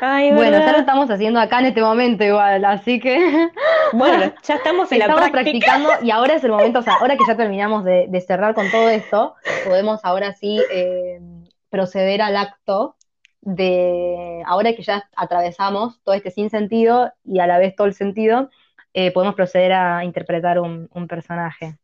Ay, 0.06 0.34
Bueno, 0.34 0.58
ya 0.58 0.74
lo 0.74 0.80
estamos 0.80 1.10
haciendo 1.10 1.40
acá 1.40 1.60
en 1.60 1.68
este 1.68 1.82
momento 1.82 2.26
igual, 2.26 2.66
así 2.66 3.00
que 3.00 3.48
Bueno, 3.94 4.34
ya 4.44 4.56
estamos 4.56 4.92
en 4.92 5.00
la 5.00 5.06
práctica. 5.06 5.32
practicando 5.32 5.90
y 6.02 6.12
ahora 6.12 6.34
es 6.34 6.44
el 6.44 6.52
momento, 6.52 6.80
o 6.80 6.82
sea, 6.82 6.96
ahora 6.96 7.16
que 7.16 7.24
ya 7.26 7.38
terminamos 7.38 7.86
de, 7.86 8.08
de 8.10 8.20
cerrar 8.20 8.54
con 8.54 8.70
todo 8.70 8.90
esto, 8.90 9.36
podemos 9.64 10.04
ahora 10.04 10.34
sí 10.34 10.62
eh, 10.74 11.22
proceder 11.70 12.22
al 12.22 12.36
acto 12.36 12.98
de, 13.40 14.44
ahora 14.46 14.74
que 14.74 14.84
ya 14.84 15.08
atravesamos 15.16 16.02
todo 16.04 16.16
este 16.16 16.32
sinsentido 16.32 17.14
y 17.24 17.40
a 17.40 17.48
la 17.48 17.58
vez 17.58 17.74
todo 17.74 17.88
el 17.88 17.94
sentido, 17.94 18.50
eh, 18.94 19.12
podemos 19.14 19.36
proceder 19.36 19.72
a 19.72 20.04
interpretar 20.04 20.60
un, 20.60 20.90
un 20.94 21.08
personaje, 21.08 21.78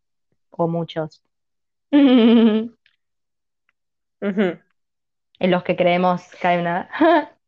o 0.51 0.67
muchos, 0.67 1.23
en 1.91 2.75
los 5.39 5.63
que 5.63 5.77
creemos 5.77 6.21
que 6.41 6.47
hay 6.47 6.57
una... 6.59 6.89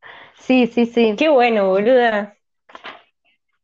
Sí, 0.41 0.67
sí, 0.67 0.85
sí. 0.85 1.15
Qué 1.17 1.29
bueno, 1.29 1.69
boluda. 1.69 2.35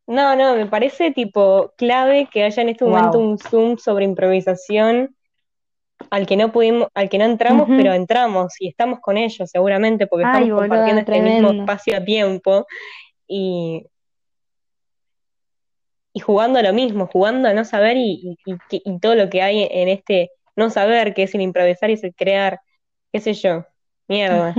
No, 0.06 0.36
no, 0.36 0.56
me 0.56 0.66
parece 0.68 1.12
tipo 1.12 1.74
clave 1.78 2.30
que 2.32 2.44
haya 2.44 2.62
en 2.62 2.70
este 2.70 2.86
momento 2.86 3.18
Wow. 3.20 3.28
un 3.28 3.38
Zoom 3.38 3.78
sobre 3.78 4.06
improvisación 4.06 5.16
al 6.10 6.26
que 6.26 6.38
no 6.38 6.52
pudimos, 6.52 6.88
al 6.94 7.10
que 7.10 7.18
no 7.18 7.26
entramos, 7.26 7.68
pero 7.76 7.92
entramos 7.94 8.54
y 8.62 8.70
estamos 8.70 9.00
con 9.02 9.18
ellos 9.18 9.50
seguramente 9.50 10.08
porque 10.08 10.26
Ay, 10.26 10.44
estamos 10.46 10.50
boluda, 10.52 10.70
compartiendo 10.70 11.00
este 11.02 11.12
mismo 11.22 11.50
tremendo. 11.50 11.62
espacio-tiempo 11.64 12.68
y, 13.28 13.86
y 16.14 16.20
jugando 16.22 16.60
a 16.60 16.64
lo 16.64 16.72
mismo, 16.72 17.08
jugando 17.08 17.50
a 17.50 17.54
no 17.54 17.66
saber 17.66 17.98
y, 17.98 18.38
y- 18.46 18.56
y 18.70 19.00
todo 19.00 19.16
lo 19.16 19.30
que 19.30 19.42
hay 19.42 19.68
en 19.70 19.90
este 19.90 20.32
no 20.56 20.70
saber, 20.70 21.14
que 21.14 21.24
es 21.24 21.36
el 21.36 21.42
improvisar 21.42 21.90
y 21.90 21.94
es 21.94 22.04
el 22.04 22.16
crear, 22.16 22.62
qué 23.12 23.20
sé 23.20 23.34
yo, 23.34 23.66
mierda. 24.08 24.54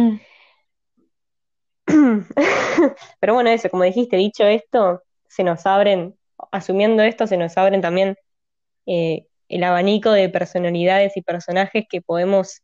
Pero 3.21 3.35
bueno, 3.35 3.51
eso, 3.51 3.71
como 3.71 3.85
dijiste, 3.85 4.17
dicho 4.17 4.45
esto, 4.45 5.03
se 5.29 5.45
nos 5.45 5.67
abren, 5.67 6.17
asumiendo 6.53 7.03
esto, 7.03 7.27
se 7.27 7.37
nos 7.37 7.57
abren 7.57 7.81
también 7.81 8.17
eh, 8.87 9.27
el 9.49 9.65
abanico 9.65 10.13
de 10.13 10.29
personalidades 10.31 11.17
y 11.17 11.23
personajes 11.23 11.87
que 11.91 12.03
podemos, 12.03 12.63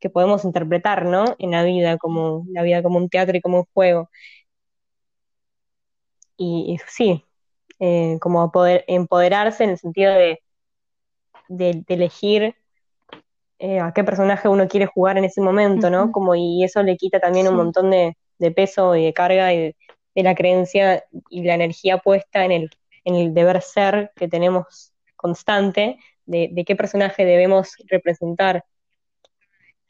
que 0.00 0.10
podemos 0.10 0.44
interpretar, 0.44 1.06
¿no? 1.06 1.24
En 1.38 1.52
la 1.52 1.64
vida, 1.64 1.98
como 1.98 2.44
la 2.52 2.62
vida 2.64 2.82
como 2.82 2.98
un 2.98 3.10
teatro 3.10 3.36
y 3.38 3.42
como 3.42 3.58
un 3.60 3.66
juego. 3.74 4.10
Y, 6.36 6.74
y 6.74 6.78
sí, 6.88 7.24
eh, 7.80 8.18
como 8.20 8.50
poder 8.52 8.84
empoderarse 8.88 9.64
en 9.64 9.70
el 9.72 9.78
sentido 9.78 10.12
de, 10.14 10.40
de- 11.48 11.84
de 11.86 11.94
elegir 11.94 12.56
eh, 13.58 13.80
a 13.80 13.92
qué 13.92 14.04
personaje 14.04 14.48
uno 14.48 14.68
quiere 14.68 14.86
jugar 14.86 15.18
en 15.18 15.24
ese 15.24 15.40
momento, 15.40 15.90
¿no? 15.90 16.10
Como, 16.12 16.34
y 16.34 16.64
eso 16.64 16.82
le 16.82 16.96
quita 16.96 17.20
también 17.20 17.48
un 17.48 17.56
montón 17.56 17.90
de, 17.90 18.16
de 18.38 18.50
peso 18.50 18.96
y 18.96 19.04
de 19.04 19.12
carga 19.12 19.52
y 19.52 19.74
de, 20.14 20.22
la 20.22 20.34
creencia 20.34 21.04
y 21.30 21.42
la 21.42 21.54
energía 21.54 21.98
puesta 21.98 22.44
en 22.44 22.52
el, 22.52 22.70
en 23.04 23.14
el 23.14 23.34
deber 23.34 23.62
ser 23.62 24.12
que 24.14 24.28
tenemos 24.28 24.92
constante, 25.16 25.98
de, 26.26 26.50
de 26.52 26.64
qué 26.64 26.76
personaje 26.76 27.24
debemos 27.24 27.76
representar. 27.88 28.64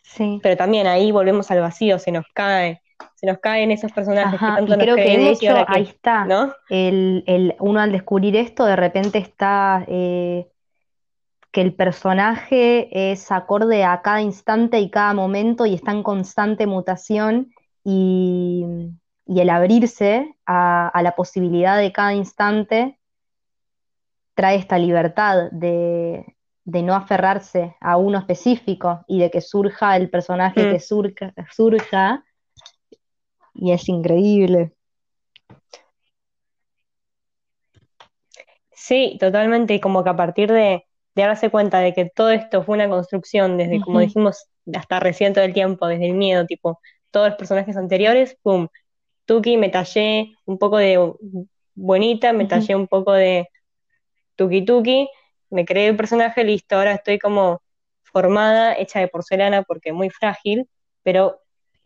Sí. 0.02 0.40
Pero 0.42 0.57
también 0.57 0.87
ahí 0.87 1.11
volvemos 1.11 1.50
al 1.50 1.61
vacío, 1.61 1.98
se 1.98 2.12
nos 2.12 2.26
cae, 2.35 2.83
se 3.14 3.26
nos 3.26 3.38
caen 3.38 3.70
esos 3.70 3.92
personajes 3.92 4.38
que 4.38 4.46
tanto 4.46 4.64
y 4.64 4.76
nos 4.76 4.78
creo 4.78 4.96
que 4.96 5.02
de 5.02 5.31
hecho 5.31 5.40
qué, 5.40 5.64
ahí 5.68 5.83
está. 5.83 6.24
¿no? 6.24 6.52
El, 6.68 7.24
el, 7.26 7.57
uno 7.61 7.81
al 7.81 7.92
descubrir 7.92 8.37
esto, 8.37 8.64
de 8.64 8.76
repente 8.76 9.18
está 9.18 9.85
eh, 9.88 10.48
que 11.50 11.61
el 11.61 11.74
personaje 11.74 13.12
es 13.12 13.31
acorde 13.31 13.85
a 13.85 14.00
cada 14.02 14.22
instante 14.22 14.81
y 14.81 14.90
cada 14.90 15.14
momento 15.14 15.66
y 15.66 15.74
está 15.74 15.92
en 15.92 16.02
constante 16.02 16.66
mutación 16.66 17.52
y, 17.84 18.64
y 19.26 19.40
el 19.40 19.50
abrirse 19.50 20.36
a, 20.46 20.88
a 20.88 21.02
la 21.02 21.14
posibilidad 21.14 21.78
de 21.78 21.92
cada 21.92 22.14
instante 22.14 22.98
trae 24.34 24.56
esta 24.56 24.78
libertad 24.78 25.50
de, 25.52 26.36
de 26.64 26.82
no 26.82 26.94
aferrarse 26.94 27.76
a 27.80 27.96
uno 27.96 28.18
específico 28.18 29.04
y 29.08 29.18
de 29.20 29.30
que 29.30 29.40
surja 29.40 29.96
el 29.96 30.10
personaje 30.10 30.66
Mm. 30.66 30.70
que 30.70 30.80
surca, 30.80 31.34
surja 31.50 32.24
y 33.54 33.72
es 33.72 33.88
increíble. 33.88 34.72
Sí, 38.74 39.16
totalmente, 39.20 39.74
y 39.74 39.80
como 39.80 40.02
que 40.02 40.10
a 40.10 40.16
partir 40.16 40.50
de, 40.50 40.84
de 41.14 41.22
darse 41.22 41.50
cuenta 41.50 41.78
de 41.80 41.94
que 41.94 42.10
todo 42.14 42.30
esto 42.30 42.62
fue 42.64 42.74
una 42.76 42.88
construcción 42.88 43.56
desde, 43.58 43.80
como 43.80 44.00
dijimos, 44.00 44.46
hasta 44.74 44.98
recién 45.00 45.34
todo 45.34 45.44
el 45.44 45.52
tiempo, 45.52 45.86
desde 45.86 46.06
el 46.06 46.14
miedo, 46.14 46.46
tipo, 46.46 46.80
todos 47.12 47.29
los 47.31 47.38
personajes 47.38 47.77
anteriores, 47.79 48.38
pum, 48.42 48.68
Tuki, 49.27 49.57
me 49.59 49.70
tallé 49.70 50.35
un 50.46 50.59
poco 50.59 50.79
de 50.79 50.98
buenita, 51.77 52.33
me 52.35 52.46
tallé 52.46 52.77
un 52.77 52.88
poco 52.88 53.12
de 53.14 53.48
Tuki 54.37 54.64
Tuki, 54.64 55.09
me 55.51 55.64
creé 55.64 55.88
el 55.88 55.96
personaje, 55.96 56.44
listo, 56.44 56.77
ahora 56.77 56.94
estoy 56.94 57.18
como 57.18 57.62
formada, 58.05 58.77
hecha 58.77 59.01
de 59.01 59.09
porcelana 59.09 59.62
porque 59.62 59.92
muy 59.92 60.11
frágil, 60.11 60.68
pero 61.03 61.40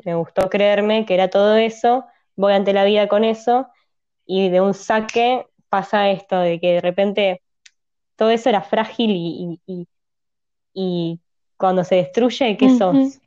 me 0.05 0.15
gustó 0.15 0.49
creerme 0.51 1.07
que 1.07 1.15
era 1.15 1.29
todo 1.31 1.57
eso, 1.57 2.05
voy 2.37 2.53
ante 2.55 2.73
la 2.73 2.85
vida 2.85 3.09
con 3.09 3.25
eso, 3.25 3.69
y 4.27 4.51
de 4.51 4.61
un 4.61 4.75
saque 4.75 5.47
pasa 5.69 6.11
esto, 6.11 6.39
de 6.41 6.61
que 6.61 6.75
de 6.75 6.81
repente 6.81 7.43
todo 8.17 8.31
eso 8.31 8.49
era 8.51 8.63
frágil 8.63 9.11
y, 9.13 9.61
y, 9.67 9.75
y- 9.83 9.89
y 10.75 11.21
cuando 11.57 11.85
se 11.85 11.97
destruye, 11.97 12.57
¿qué 12.57 12.67
Ujú. 12.67 12.79
sos? 12.79 13.21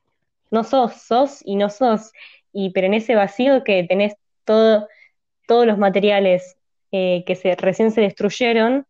No 0.52 0.64
sos, 0.64 0.94
sos 0.94 1.42
y 1.46 1.56
no 1.56 1.70
sos. 1.70 2.12
Y, 2.52 2.72
pero 2.72 2.88
en 2.88 2.96
ese 2.96 3.16
vacío 3.16 3.64
que 3.64 3.84
tenés 3.84 4.16
todo, 4.44 4.88
todos 5.48 5.66
los 5.68 5.78
materiales 5.78 6.58
eh, 6.92 7.24
que 7.26 7.56
recién 7.56 7.92
se 7.92 8.02
destruyeron, 8.02 8.88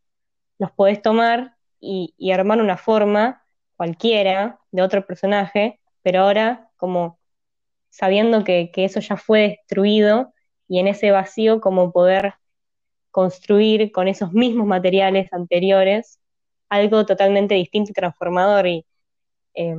los 0.58 0.72
podés 0.72 1.02
tomar 1.02 1.56
y, 1.80 2.14
armar 2.32 2.62
una 2.62 2.78
forma 2.78 3.44
cualquiera 3.76 4.60
de 4.72 4.82
otro 4.82 5.06
personaje, 5.06 5.80
pero 6.02 6.22
ahora 6.22 6.70
como 6.78 7.20
sabiendo 7.90 8.44
que, 8.44 8.72
eso 8.76 9.00
ya 9.02 9.18
fue 9.18 9.42
destruido 9.50 10.34
y 10.68 10.80
en 10.80 10.88
ese 10.88 11.12
vacío 11.12 11.62
como 11.62 11.92
poder 11.92 12.36
construir 13.12 13.92
con 13.92 14.08
esos 14.08 14.34
mismos 14.34 14.68
materiales 14.68 15.32
anteriores 15.34 16.20
algo 16.70 17.06
totalmente 17.06 17.56
distinto 17.56 17.92
y 17.92 17.94
transformador. 17.94 18.68
Y 18.68 18.86
eh, 19.56 19.76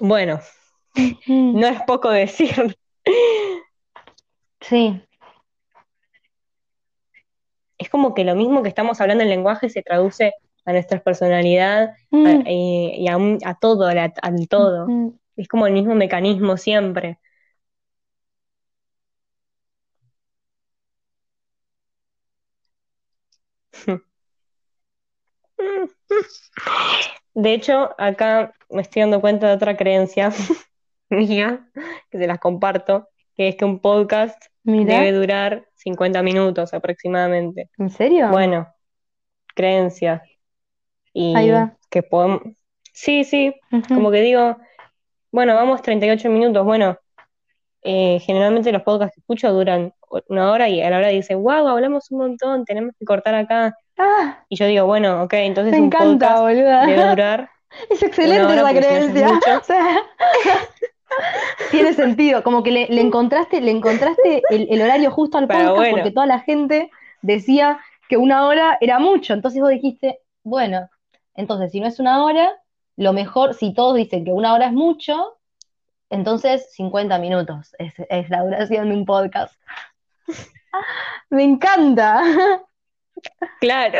bueno, 0.00 0.40
no 1.26 1.66
es 1.66 1.82
poco 1.82 2.10
decir. 2.10 2.76
Sí, 4.60 5.02
Es 7.78 7.90
como 7.90 8.14
que 8.14 8.24
lo 8.24 8.34
mismo 8.34 8.62
que 8.62 8.68
estamos 8.68 9.00
hablando 9.00 9.22
en 9.24 9.30
lenguaje 9.30 9.68
se 9.68 9.82
traduce 9.82 10.32
a 10.64 10.72
nuestra 10.72 11.02
personalidad 11.02 11.90
a- 11.90 11.94
Mm. 12.16 12.44
y, 12.46 12.94
y 12.98 13.08
a, 13.08 13.16
un- 13.16 13.38
a 13.44 13.54
todo, 13.58 13.86
a 13.86 13.90
al 14.22 14.48
todo. 14.48 14.86
Es 15.36 15.48
como 15.48 15.66
el 15.66 15.72
mismo 15.72 15.94
mecanismo 15.94 16.56
siempre. 16.56 17.18
De 27.34 27.52
hecho, 27.52 27.94
acá 27.98 28.54
me 28.70 28.82
estoy 28.82 29.02
dando 29.02 29.20
cuenta 29.20 29.48
de 29.48 29.54
otra 29.54 29.76
creencia 29.76 30.30
mía, 31.10 31.68
que 32.10 32.18
se 32.18 32.26
las 32.26 32.38
comparto, 32.38 33.08
que 33.36 33.48
es 33.48 33.56
que 33.56 33.64
un 33.64 33.80
podcast 33.80 34.42
debe 34.62 35.12
durar 35.12 35.66
50 35.74 36.22
minutos 36.22 36.72
aproximadamente. 36.72 37.70
¿en 37.78 37.90
serio? 37.90 38.28
Bueno, 38.28 38.68
creencias. 39.54 40.22
Ahí 41.14 41.48
Y 41.48 41.50
va. 41.50 41.76
que 41.90 42.02
podemos... 42.02 42.40
Sí, 42.92 43.24
sí, 43.24 43.54
como 43.88 44.12
que 44.12 44.20
digo, 44.20 44.56
bueno, 45.32 45.54
vamos 45.56 45.82
38 45.82 46.30
minutos. 46.30 46.64
Bueno, 46.64 46.96
eh, 47.82 48.20
generalmente 48.20 48.70
los 48.70 48.82
podcasts 48.82 49.14
que 49.16 49.20
escucho 49.20 49.52
duran 49.52 49.92
una 50.28 50.52
hora 50.52 50.68
y 50.68 50.80
a 50.82 50.90
la 50.90 50.98
hora 50.98 51.08
dicen, 51.08 51.42
wow, 51.42 51.66
hablamos 51.68 52.10
un 52.10 52.18
montón, 52.18 52.64
tenemos 52.64 52.94
que 52.98 53.04
cortar 53.04 53.34
acá. 53.34 53.76
Ah, 53.98 54.44
Y 54.48 54.56
yo 54.56 54.66
digo, 54.66 54.86
bueno, 54.86 55.22
ok, 55.24 55.32
entonces 55.34 55.72
me 55.72 55.78
un 55.80 55.84
encanta, 55.86 56.28
podcast 56.28 56.42
boluda. 56.42 56.86
debe 56.86 57.08
durar 57.10 57.50
Es 57.90 58.02
excelente 58.02 58.44
una 58.46 58.62
hora 58.62 58.70
esa 58.70 58.72
no 58.72 58.80
creencia. 58.80 59.28
mucho. 59.34 59.50
O 59.60 59.64
sea, 59.64 59.86
tiene 61.70 61.92
sentido. 61.92 62.42
Como 62.42 62.62
que 62.62 62.70
le, 62.72 62.86
le 62.88 63.00
encontraste, 63.00 63.60
le 63.60 63.70
encontraste 63.70 64.42
el, 64.50 64.66
el 64.70 64.82
horario 64.82 65.10
justo 65.10 65.38
al 65.38 65.46
Pero 65.46 65.60
podcast 65.60 65.76
bueno. 65.78 65.96
porque 65.96 66.10
toda 66.10 66.26
la 66.26 66.40
gente 66.40 66.90
decía 67.22 67.78
que 68.08 68.16
una 68.16 68.46
hora 68.46 68.78
era 68.80 68.98
mucho. 68.98 69.32
Entonces 69.34 69.60
vos 69.60 69.70
dijiste, 69.70 70.20
bueno, 70.42 70.88
entonces 71.34 71.72
si 71.72 71.80
no 71.80 71.86
es 71.86 71.98
una 72.00 72.24
hora, 72.24 72.52
lo 72.96 73.12
mejor, 73.12 73.54
si 73.54 73.72
todos 73.74 73.94
dicen 73.96 74.24
que 74.24 74.32
una 74.32 74.54
hora 74.54 74.66
es 74.66 74.72
mucho, 74.72 75.38
entonces 76.10 76.72
50 76.74 77.18
minutos 77.18 77.74
es, 77.78 77.94
es 78.08 78.30
la 78.30 78.42
duración 78.44 78.88
de 78.90 78.94
un 78.96 79.04
podcast. 79.04 79.54
Me 81.30 81.44
encanta. 81.44 82.22
Claro. 83.60 83.98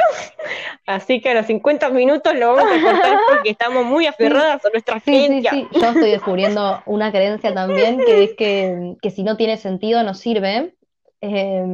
Así 0.87 1.20
que 1.20 1.31
a 1.31 1.35
los 1.35 1.47
50 1.47 1.89
minutos 1.91 2.35
lo 2.35 2.55
vamos 2.55 2.72
a 2.72 2.83
contar 2.83 3.18
porque 3.29 3.51
estamos 3.51 3.85
muy 3.85 4.07
aferradas 4.09 4.64
a 4.64 4.68
nuestra 4.70 5.01
sí, 5.01 5.05
creencia. 5.05 5.51
sí. 5.51 5.68
Yo 5.72 5.87
estoy 5.87 6.11
descubriendo 6.11 6.83
una 6.87 7.11
creencia 7.11 7.55
también, 7.55 7.99
que 7.99 8.25
es 8.25 8.35
que, 8.35 8.97
que 9.01 9.11
si 9.11 9.22
no 9.22 9.37
tiene 9.37 9.57
sentido 9.57 10.03
no 10.03 10.14
sirve. 10.14 10.75
Eh, 11.20 11.64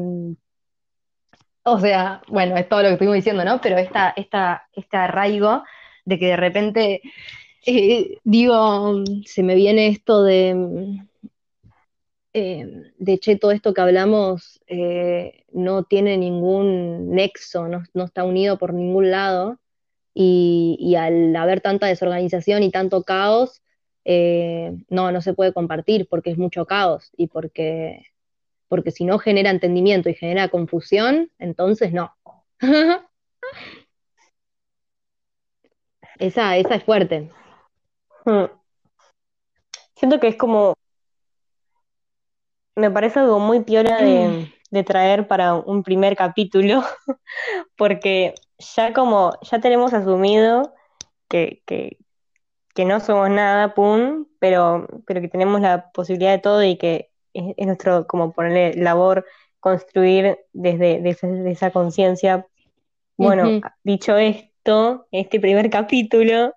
o 1.63 1.79
sea, 1.79 2.23
bueno, 2.29 2.57
es 2.57 2.69
todo 2.69 2.83
lo 2.83 2.89
que 2.89 2.93
estuvimos 2.95 3.17
diciendo, 3.17 3.45
¿no? 3.45 3.61
Pero 3.61 3.79
esta, 3.79 4.13
esta, 4.17 4.67
este 4.73 4.97
arraigo 4.97 5.63
de 6.05 6.19
que 6.19 6.27
de 6.27 6.37
repente, 6.37 7.03
eh, 7.67 8.19
digo, 8.25 9.05
se 9.27 9.43
me 9.43 9.55
viene 9.55 9.89
esto 9.89 10.23
de, 10.23 11.01
eh, 12.33 12.93
de 12.99 13.19
che, 13.19 13.37
todo 13.37 13.51
esto 13.53 13.75
que 13.75 13.81
hablamos 13.81 14.61
eh, 14.67 15.45
no 15.53 15.85
tiene 15.85 16.17
ningún 16.17 17.11
nexo, 17.11 17.69
no, 17.69 18.05
está 18.05 18.25
unido 18.25 18.59
por 18.59 18.75
ningún 18.75 19.11
lado, 19.11 19.59
y, 20.15 20.77
y 20.81 20.97
al 20.97 21.35
haber 21.37 21.61
tanta 21.61 21.87
desorganización 21.87 22.63
y 22.63 22.71
tanto 22.71 23.03
caos, 23.05 23.63
eh, 24.05 24.77
no, 24.89 25.13
no 25.13 25.21
se 25.23 25.35
puede 25.35 25.53
compartir 25.53 26.09
porque 26.09 26.31
es 26.31 26.39
mucho 26.39 26.67
caos 26.67 27.11
y 27.17 27.29
porque, 27.29 28.07
porque 28.69 28.91
si 28.91 29.05
no 29.05 29.19
genera 29.19 29.51
entendimiento 29.51 30.09
y 30.09 30.15
genera 30.15 30.49
confusión, 30.49 31.31
entonces 31.39 31.93
no. 31.93 32.15
Esa, 36.19 36.57
esa 36.59 36.75
es 36.75 36.85
fuerte. 36.85 37.31
Hmm. 38.27 38.45
Siento 39.95 40.21
que 40.21 40.29
es 40.29 40.37
como, 40.37 40.75
me 42.77 42.91
parece 42.91 43.21
algo 43.21 43.39
muy 43.39 43.61
piola 43.61 43.97
de, 43.99 44.53
de 44.71 44.85
traer 44.85 45.27
para 45.27 45.55
un 45.55 45.83
primer 45.83 46.17
capítulo, 46.17 46.83
porque 47.77 48.35
ya 48.59 48.93
como, 48.93 49.33
ya 49.43 49.61
tenemos 49.61 49.93
asumido 49.93 50.75
que, 51.29 51.63
que, 51.67 51.99
que 52.75 52.85
no 52.85 53.01
somos 53.01 53.31
nada, 53.31 53.75
pum, 53.75 54.27
pero, 54.39 54.87
pero 55.07 55.21
que 55.21 55.29
tenemos 55.29 55.61
la 55.61 55.91
posibilidad 55.93 56.33
de 56.33 56.39
todo 56.39 56.63
y 56.63 56.77
que 56.77 57.11
es, 57.35 57.55
es 57.57 57.67
nuestro, 57.67 58.07
como 58.07 58.33
ponerle 58.33 58.75
labor, 58.75 59.25
construir 59.61 60.39
desde, 60.53 61.01
desde 61.01 61.51
esa 61.51 61.71
conciencia. 61.71 62.47
Bueno, 63.17 63.61
dicho 63.85 64.17
esto, 64.17 65.07
este 65.13 65.41
primer 65.41 65.69
capítulo, 65.69 66.55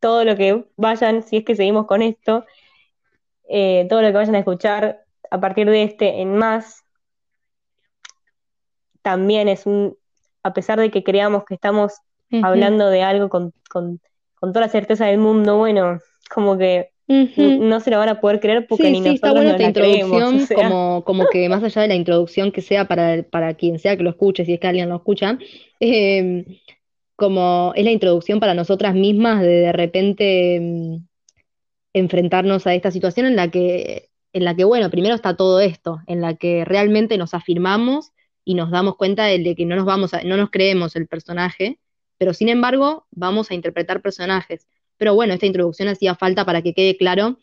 todo 0.00 0.24
lo 0.24 0.34
que 0.34 0.64
vayan, 0.76 1.22
si 1.22 1.38
es 1.38 1.44
que 1.44 1.54
seguimos 1.54 1.86
con 1.86 2.00
esto, 2.00 2.46
eh, 3.48 3.86
todo 3.90 4.00
lo 4.00 4.08
que 4.08 4.14
vayan 4.14 4.34
a 4.34 4.38
escuchar 4.38 5.04
a 5.30 5.40
partir 5.40 5.68
de 5.70 5.84
este 5.84 6.20
en 6.20 6.36
más, 6.36 6.84
también 9.02 9.48
es 9.48 9.66
un, 9.66 9.96
a 10.42 10.52
pesar 10.52 10.78
de 10.78 10.90
que 10.90 11.02
creamos 11.02 11.44
que 11.44 11.54
estamos 11.54 11.94
hablando 12.42 12.90
de 12.90 13.02
algo 13.02 13.28
con, 13.28 13.52
con, 13.68 14.00
con 14.34 14.52
toda 14.52 14.66
la 14.66 14.72
certeza 14.72 15.06
del 15.06 15.18
mundo, 15.18 15.56
bueno, 15.58 15.98
como 16.32 16.58
que 16.58 16.90
no 17.08 17.80
se 17.80 17.90
lo 17.90 17.98
van 17.98 18.08
a 18.08 18.20
poder 18.20 18.38
creer 18.38 18.66
porque 18.68 18.84
Sí, 18.84 18.92
ni 18.92 19.02
sí, 19.02 19.08
está 19.14 19.28
nosotros 19.28 19.44
buena 19.44 19.58
nos 19.58 19.68
esta 19.68 19.80
la 19.80 19.86
creemos, 19.86 20.12
o 20.12 20.14
introducción, 20.14 20.46
sea, 20.46 20.56
como, 20.56 21.04
como 21.04 21.26
que 21.26 21.48
más 21.48 21.62
allá 21.64 21.82
de 21.82 21.88
la 21.88 21.96
introducción 21.96 22.52
que 22.52 22.62
sea 22.62 22.86
para, 22.86 23.24
para 23.24 23.54
quien 23.54 23.78
sea 23.78 23.96
que 23.96 24.04
lo 24.04 24.10
escuche, 24.10 24.44
si 24.44 24.54
es 24.54 24.60
que 24.60 24.68
alguien 24.68 24.88
lo 24.88 24.96
escucha, 24.96 25.38
eh, 25.80 26.44
como 27.16 27.72
es 27.74 27.84
la 27.84 27.90
introducción 27.90 28.38
para 28.38 28.54
nosotras 28.54 28.94
mismas 28.94 29.42
de 29.42 29.48
de 29.48 29.72
repente 29.72 30.60
mm, 30.60 30.96
enfrentarnos 31.94 32.66
a 32.66 32.74
esta 32.74 32.92
situación 32.92 33.26
en 33.26 33.36
la 33.36 33.50
que, 33.50 34.09
en 34.32 34.44
la 34.44 34.54
que, 34.54 34.64
bueno, 34.64 34.90
primero 34.90 35.14
está 35.14 35.36
todo 35.36 35.60
esto, 35.60 36.00
en 36.06 36.20
la 36.20 36.34
que 36.34 36.64
realmente 36.64 37.18
nos 37.18 37.34
afirmamos 37.34 38.12
y 38.44 38.54
nos 38.54 38.70
damos 38.70 38.96
cuenta 38.96 39.24
de, 39.24 39.38
de 39.38 39.54
que 39.54 39.66
no 39.66 39.76
nos 39.76 39.84
vamos 39.84 40.14
a, 40.14 40.22
no 40.22 40.36
nos 40.36 40.50
creemos 40.50 40.96
el 40.96 41.06
personaje, 41.06 41.78
pero 42.18 42.34
sin 42.34 42.48
embargo 42.48 43.06
vamos 43.10 43.50
a 43.50 43.54
interpretar 43.54 44.02
personajes. 44.02 44.66
Pero 44.96 45.14
bueno, 45.14 45.34
esta 45.34 45.46
introducción 45.46 45.88
hacía 45.88 46.14
falta 46.14 46.44
para 46.44 46.62
que 46.62 46.74
quede 46.74 46.96
claro 46.96 47.38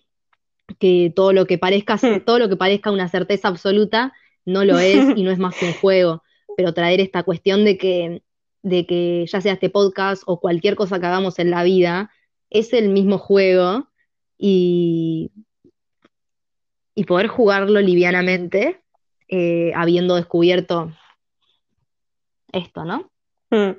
que 0.79 1.11
todo 1.15 1.33
lo 1.33 1.45
que 1.45 1.57
parezca, 1.57 1.97
todo 2.25 2.39
lo 2.39 2.49
que 2.49 2.57
parezca 2.57 2.91
una 2.91 3.09
certeza 3.09 3.47
absoluta 3.47 4.13
no 4.45 4.63
lo 4.63 4.79
es 4.79 5.17
y 5.17 5.23
no 5.23 5.31
es 5.31 5.39
más 5.39 5.55
que 5.55 5.65
un 5.65 5.73
juego, 5.73 6.23
pero 6.55 6.73
traer 6.73 7.01
esta 7.01 7.23
cuestión 7.23 7.65
de 7.65 7.77
que, 7.77 8.21
de 8.61 8.85
que 8.85 9.25
ya 9.27 9.41
sea 9.41 9.53
este 9.53 9.69
podcast 9.69 10.23
o 10.25 10.39
cualquier 10.39 10.75
cosa 10.75 10.99
que 10.99 11.05
hagamos 11.05 11.39
en 11.39 11.51
la 11.51 11.63
vida, 11.63 12.11
es 12.49 12.71
el 12.73 12.89
mismo 12.89 13.17
juego 13.17 13.89
y, 14.37 15.31
y 16.97 17.03
poder 17.03 17.27
jugarlo 17.27 17.79
livianamente, 17.79 18.81
eh, 19.27 19.71
habiendo 19.75 20.15
descubierto 20.15 20.91
esto, 22.51 22.83
¿no? 22.85 23.11
mm. 23.51 23.77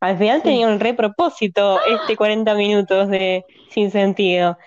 Al 0.00 0.18
final 0.18 0.38
Sí. 0.38 0.44
tenía 0.44 0.66
un 0.66 0.80
re 0.80 0.92
propósito 0.94 1.78
este 1.88 2.16
40 2.16 2.54
minutos 2.54 3.08
de 3.08 3.44
sin 3.70 3.92
sentido. 3.92 4.58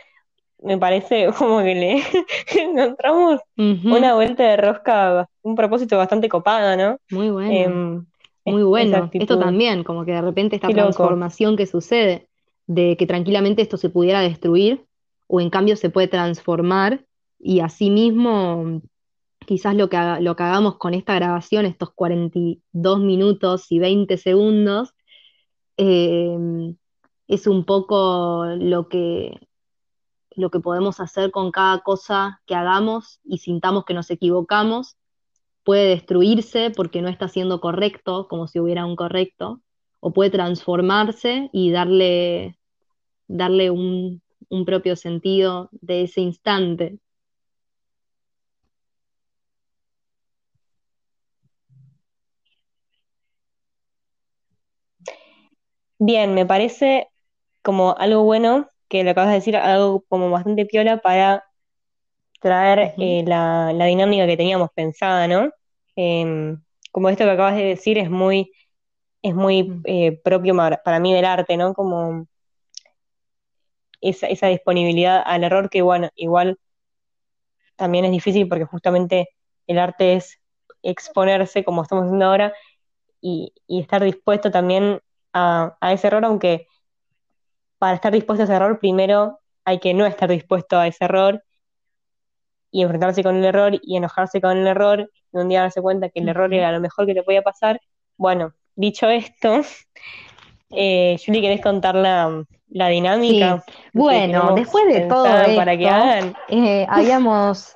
Me 0.61 0.77
parece 0.77 1.27
como 1.37 1.59
que 1.59 1.75
le 1.75 2.03
encontramos 2.61 3.41
una 3.57 4.15
vuelta 4.15 4.43
de 4.43 4.57
rosca, 4.57 5.27
un 5.41 5.55
propósito 5.55 5.97
bastante 5.97 6.29
copado, 6.29 6.77
¿no? 6.77 6.97
Muy 7.09 7.29
bueno. 7.29 7.51
Em, 7.51 8.05
Muy 8.45 8.63
bueno. 8.63 9.09
Esto 9.13 9.37
también, 9.37 9.83
como 9.83 10.05
que 10.05 10.13
de 10.13 10.21
repente 10.21 10.55
esta 10.55 10.67
Qué 10.67 10.73
loco. 10.75 10.83
transformación 10.91 11.57
que 11.57 11.65
sucede, 11.65 12.29
de 12.67 12.97
que 12.97 13.07
tranquilamente 13.07 13.61
esto 13.61 13.77
se 13.77 13.89
pudiera 13.89 14.21
destruir, 14.21 14.85
o 15.27 15.41
en 15.41 15.49
cambio 15.49 15.75
se 15.75 15.89
puede 15.89 16.07
transformar, 16.07 17.05
y 17.39 17.61
asimismo, 17.61 18.81
quizás 19.45 19.75
lo 19.75 19.89
que, 19.89 19.97
lo 20.21 20.35
que 20.35 20.43
hagamos 20.43 20.77
con 20.77 20.93
esta 20.93 21.15
grabación, 21.15 21.65
estos 21.65 21.91
42 21.93 22.99
minutos 22.99 23.71
y 23.71 23.79
20 23.79 24.17
segundos, 24.17 24.93
eh, 25.77 26.37
es 27.27 27.47
un 27.47 27.65
poco 27.65 28.45
lo 28.57 28.89
que, 28.89 29.39
lo 30.35 30.51
que 30.51 30.59
podemos 30.59 30.99
hacer 30.99 31.31
con 31.31 31.51
cada 31.51 31.79
cosa 31.79 32.41
que 32.45 32.55
hagamos 32.55 33.19
y 33.23 33.39
sintamos 33.39 33.85
que 33.85 33.93
nos 33.93 34.09
equivocamos. 34.11 34.97
Puede 35.63 35.89
destruirse 35.89 36.71
porque 36.71 37.01
no 37.01 37.09
está 37.09 37.27
siendo 37.27 37.61
correcto, 37.61 38.27
como 38.27 38.47
si 38.47 38.59
hubiera 38.59 38.85
un 38.85 38.95
correcto, 38.95 39.61
o 40.01 40.13
puede 40.13 40.31
transformarse 40.31 41.49
y 41.53 41.71
darle, 41.71 42.57
darle 43.27 43.71
un, 43.71 44.21
un 44.49 44.65
propio 44.65 44.95
sentido 44.97 45.69
de 45.73 46.03
ese 46.03 46.21
instante. 46.21 46.99
Bien, 55.99 56.33
me 56.33 56.45
parece 56.45 57.07
como 57.63 57.95
algo 57.97 58.23
bueno 58.23 58.69
que 58.89 59.03
lo 59.03 59.11
acabas 59.11 59.29
de 59.31 59.35
decir, 59.37 59.55
algo 59.57 60.03
como 60.09 60.29
bastante 60.31 60.65
piola 60.65 60.97
para 61.01 61.45
traer 62.41 62.93
eh, 62.99 63.23
la, 63.27 63.73
la 63.73 63.85
dinámica 63.85 64.27
que 64.27 64.37
teníamos 64.37 64.69
pensada, 64.75 65.27
¿no? 65.27 65.51
Em, 65.95 66.61
como 66.91 67.09
esto 67.09 67.23
que 67.25 67.31
acabas 67.31 67.55
de 67.57 67.63
decir 67.65 67.97
es 67.97 68.09
muy, 68.09 68.51
es 69.21 69.35
muy 69.35 69.81
eh, 69.85 70.19
propio 70.23 70.55
para 70.83 70.99
mí 70.99 71.13
del 71.13 71.25
arte, 71.25 71.57
¿no? 71.57 71.73
Como 71.73 72.27
esa, 74.01 74.27
esa 74.27 74.47
disponibilidad 74.47 75.21
al 75.25 75.43
error 75.43 75.69
que, 75.69 75.81
bueno, 75.81 76.09
igual 76.15 76.57
también 77.75 78.05
es 78.05 78.11
difícil 78.11 78.47
porque 78.47 78.65
justamente 78.65 79.29
el 79.67 79.79
arte 79.79 80.15
es 80.15 80.39
exponerse 80.83 81.63
como 81.63 81.83
estamos 81.83 82.05
haciendo 82.05 82.25
ahora 82.25 82.53
y, 83.21 83.53
y 83.67 83.81
estar 83.81 84.03
dispuesto 84.03 84.51
también 84.51 85.01
a, 85.33 85.77
a 85.81 85.93
ese 85.93 86.07
error, 86.07 86.25
aunque 86.25 86.67
para 87.79 87.95
estar 87.95 88.13
dispuesto 88.13 88.43
a 88.43 88.45
ese 88.45 88.53
error 88.55 88.79
primero 88.79 89.39
hay 89.65 89.79
que 89.79 89.93
no 89.93 90.05
estar 90.05 90.29
dispuesto 90.29 90.77
a 90.77 90.87
ese 90.87 91.03
error 91.05 91.43
y 92.71 92.81
enfrentarse 92.83 93.23
con 93.23 93.35
el 93.37 93.45
error 93.45 93.73
y 93.81 93.97
enojarse 93.97 94.41
con 94.41 94.57
el 94.57 94.67
error 94.67 95.09
y 95.33 95.37
un 95.37 95.49
día 95.49 95.61
darse 95.61 95.81
cuenta 95.81 96.09
que 96.09 96.19
el 96.21 96.29
error 96.29 96.53
era 96.53 96.71
lo 96.71 96.79
mejor 96.79 97.05
que 97.05 97.13
te 97.13 97.23
podía 97.23 97.41
pasar. 97.41 97.79
Bueno, 98.17 98.53
dicho 98.81 99.09
esto, 99.09 99.61
eh, 100.71 101.17
Julie, 101.25 101.41
¿querés 101.41 101.61
contar 101.61 101.95
la, 101.95 102.43
la 102.69 102.87
Sí, 102.87 102.89
dinámica 102.89 103.63
que 103.93 103.93
bueno, 103.93 104.53
después 104.53 104.85
de 104.87 105.01
todo 105.01 105.53
para 105.55 105.77
que 105.77 105.87
hagan? 105.89 106.35
eh, 106.49 106.85
habíamos, 106.89 107.75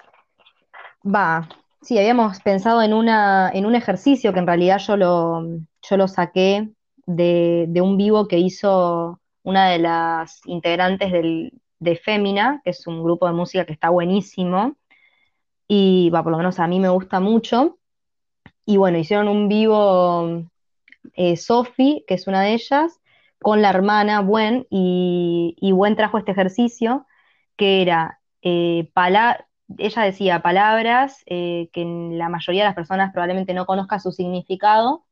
va, 1.03 1.47
sí, 1.81 1.97
habíamos 1.97 2.39
pensado 2.41 2.81
en 2.81 2.93
una, 2.93 3.49
en 3.53 3.65
un 3.65 3.75
ejercicio 3.75 4.33
que 4.33 4.39
en 4.39 4.47
realidad 4.47 4.79
yo 4.79 4.97
lo, 4.97 5.43
yo 5.81 5.97
lo 5.97 6.07
saqué 6.07 6.69
de, 7.05 7.65
de 7.69 7.81
un 7.81 7.97
vivo 7.97 8.27
que 8.27 8.39
hizo 8.39 9.19
una 9.43 9.69
de 9.69 9.79
las 9.79 10.41
integrantes 10.45 11.11
del, 11.11 11.53
de 11.79 11.95
Fémina, 11.95 12.61
que 12.63 12.71
es 12.71 12.87
un 12.87 13.03
grupo 13.03 13.27
de 13.27 13.33
música 13.33 13.65
que 13.65 13.73
está 13.73 13.89
buenísimo, 13.89 14.75
y 15.67 16.09
va, 16.11 16.23
por 16.23 16.31
lo 16.31 16.37
menos 16.37 16.59
a 16.59 16.67
mí 16.67 16.79
me 16.79 16.89
gusta 16.89 17.19
mucho. 17.19 17.77
Y 18.65 18.77
bueno, 18.77 18.97
hicieron 18.97 19.27
un 19.27 19.47
vivo 19.49 20.43
eh, 21.13 21.37
Sofi, 21.37 22.03
que 22.07 22.15
es 22.15 22.27
una 22.27 22.41
de 22.41 22.53
ellas, 22.53 22.99
con 23.39 23.61
la 23.61 23.69
hermana 23.69 24.19
Gwen, 24.19 24.65
y, 24.69 25.55
y 25.59 25.71
Gwen 25.71 25.95
trajo 25.95 26.17
este 26.17 26.31
ejercicio 26.31 27.05
que 27.57 27.81
era 27.81 28.19
eh, 28.41 28.89
ella 29.77 30.01
decía 30.03 30.41
palabras 30.41 31.23
eh, 31.25 31.69
que 31.73 31.83
la 31.85 32.29
mayoría 32.29 32.63
de 32.63 32.69
las 32.69 32.75
personas 32.75 33.11
probablemente 33.11 33.53
no 33.53 33.65
conozca 33.65 33.99
su 33.99 34.11
significado, 34.11 35.05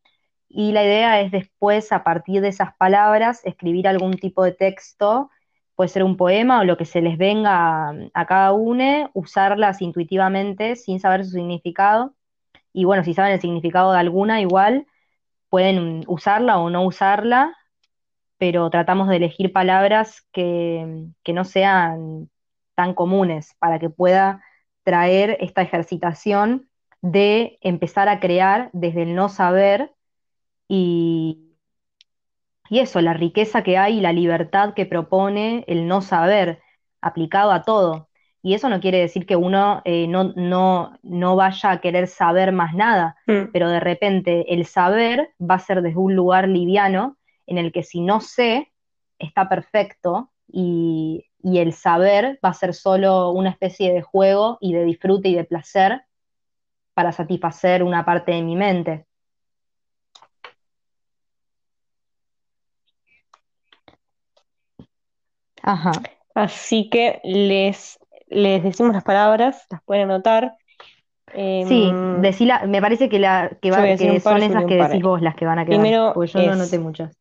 y 0.49 0.71
la 0.71 0.83
idea 0.83 1.19
es 1.21 1.31
después, 1.31 1.91
a 1.91 2.03
partir 2.03 2.41
de 2.41 2.49
esas 2.49 2.75
palabras, 2.77 3.43
escribir 3.43 3.87
algún 3.87 4.13
tipo 4.13 4.43
de 4.43 4.51
texto, 4.51 5.31
puede 5.75 5.89
ser 5.89 6.03
un 6.03 6.15
poema 6.15 6.61
o 6.61 6.63
lo 6.63 6.77
que 6.77 6.85
se 6.85 7.01
les 7.01 7.17
venga 7.17 7.89
a, 7.89 7.93
a 8.13 8.25
cada 8.27 8.53
uno, 8.53 9.09
usarlas 9.13 9.81
intuitivamente 9.81 10.75
sin 10.75 10.99
saber 10.99 11.25
su 11.25 11.31
significado. 11.31 12.13
Y 12.71 12.85
bueno, 12.85 13.03
si 13.03 13.15
saben 13.15 13.33
el 13.33 13.41
significado 13.41 13.91
de 13.93 13.99
alguna, 13.99 14.41
igual 14.41 14.85
pueden 15.53 16.03
usarla 16.07 16.57
o 16.57 16.71
no 16.71 16.83
usarla, 16.83 17.55
pero 18.39 18.71
tratamos 18.71 19.07
de 19.07 19.17
elegir 19.17 19.53
palabras 19.53 20.27
que, 20.31 21.05
que 21.23 21.31
no 21.31 21.43
sean 21.45 22.31
tan 22.73 22.95
comunes 22.95 23.55
para 23.59 23.77
que 23.77 23.91
pueda 23.91 24.43
traer 24.81 25.37
esta 25.41 25.61
ejercitación 25.61 26.71
de 27.03 27.59
empezar 27.61 28.09
a 28.09 28.19
crear 28.19 28.71
desde 28.73 29.03
el 29.03 29.13
no 29.13 29.29
saber 29.29 29.93
y, 30.67 31.55
y 32.67 32.79
eso, 32.79 32.99
la 33.01 33.13
riqueza 33.13 33.61
que 33.61 33.77
hay 33.77 33.99
y 33.99 34.01
la 34.01 34.11
libertad 34.11 34.73
que 34.73 34.87
propone 34.87 35.65
el 35.67 35.87
no 35.87 36.01
saber 36.01 36.63
aplicado 36.99 37.51
a 37.51 37.61
todo. 37.61 38.09
Y 38.45 38.53
eso 38.53 38.67
no 38.67 38.81
quiere 38.81 38.99
decir 38.99 39.25
que 39.25 39.37
uno 39.37 39.81
eh, 39.85 40.05
no, 40.07 40.33
no, 40.35 40.99
no 41.01 41.35
vaya 41.37 41.71
a 41.71 41.79
querer 41.79 42.07
saber 42.07 42.51
más 42.51 42.75
nada, 42.75 43.15
Mm, 43.25 43.51
pero 43.53 43.69
de 43.69 43.79
repente 43.79 44.53
el 44.53 44.65
saber 44.65 45.29
va 45.39 45.55
a 45.55 45.59
ser 45.59 45.81
desde 45.81 45.97
un 45.97 46.13
lugar 46.15 46.49
liviano 46.49 47.17
en 47.47 47.57
el 47.57 47.71
que 47.71 47.83
si 47.83 48.01
no 48.01 48.19
sé, 48.19 48.71
está 49.17 49.47
perfecto 49.47 50.31
y, 50.47 51.25
y 51.41 51.59
el 51.59 51.71
saber 51.73 52.37
va 52.43 52.49
a 52.49 52.53
ser 52.53 52.73
solo 52.73 53.31
una 53.31 53.49
especie 53.49 53.93
de 53.93 54.01
juego 54.01 54.57
y 54.59 54.73
de 54.73 54.83
disfrute 54.83 55.29
y 55.29 55.35
de 55.35 55.45
placer 55.45 56.03
para 56.93 57.13
satisfacer 57.13 57.81
una 57.81 58.03
parte 58.03 58.33
de 58.33 58.41
mi 58.41 58.55
mente. 58.55 59.05
Ajá. 65.61 65.93
Así 66.35 66.89
que 66.89 67.21
les, 67.23 67.99
les 68.33 68.63
decimos 68.63 68.93
las 68.93 69.03
palabras, 69.03 69.65
las 69.69 69.81
pueden 69.83 70.09
anotar. 70.09 70.53
Sí, 71.27 71.35
Em, 71.35 72.21
decila, 72.21 72.65
me 72.67 72.81
parece 72.81 73.09
que, 73.09 73.17
la, 73.19 73.49
que, 73.61 73.71
va- 73.71 73.97
que 73.97 74.19
par, 74.19 74.39
son 74.39 74.43
esas 74.43 74.65
que 74.65 74.75
par. 74.77 74.87
decís 74.89 75.03
vos 75.03 75.21
las 75.21 75.35
que 75.35 75.45
van 75.45 75.59
a 75.59 75.65
quedar, 75.65 75.79
Primero 75.79 76.11
porque 76.13 76.31
yo 76.31 76.39
no 76.47 76.51
anoté 76.53 76.79
muchas. 76.79 77.15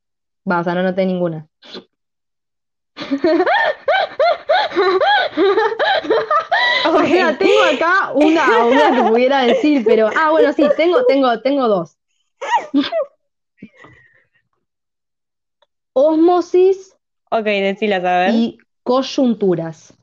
Va, 0.50 0.60
o 0.60 0.64
sea, 0.64 0.74
no 0.74 0.80
anoté 0.80 1.06
ninguna. 1.06 1.46
O 6.84 7.06
sea, 7.06 7.38
tengo 7.38 7.62
acá 7.62 8.12
una, 8.14 8.58
una 8.66 8.94
que 8.94 9.02
pudiera 9.02 9.42
decir, 9.42 9.84
pero. 9.86 10.08
Ah, 10.16 10.30
bueno, 10.30 10.52
sí, 10.52 10.68
tengo, 10.76 11.04
tengo, 11.06 11.40
tengo 11.40 11.68
dos. 11.68 11.96
Ósmosis 15.94 16.94
Ok, 17.30 17.44
decilas 17.44 18.04
a 18.04 18.18
ver. 18.18 18.34
y 18.34 18.58
coyunturas. 18.82 19.94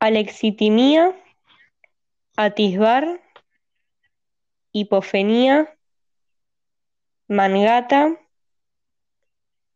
Alexitimía, 0.00 1.12
atisbar, 2.36 3.20
hipofenía, 4.72 5.74
mangata, 7.26 8.16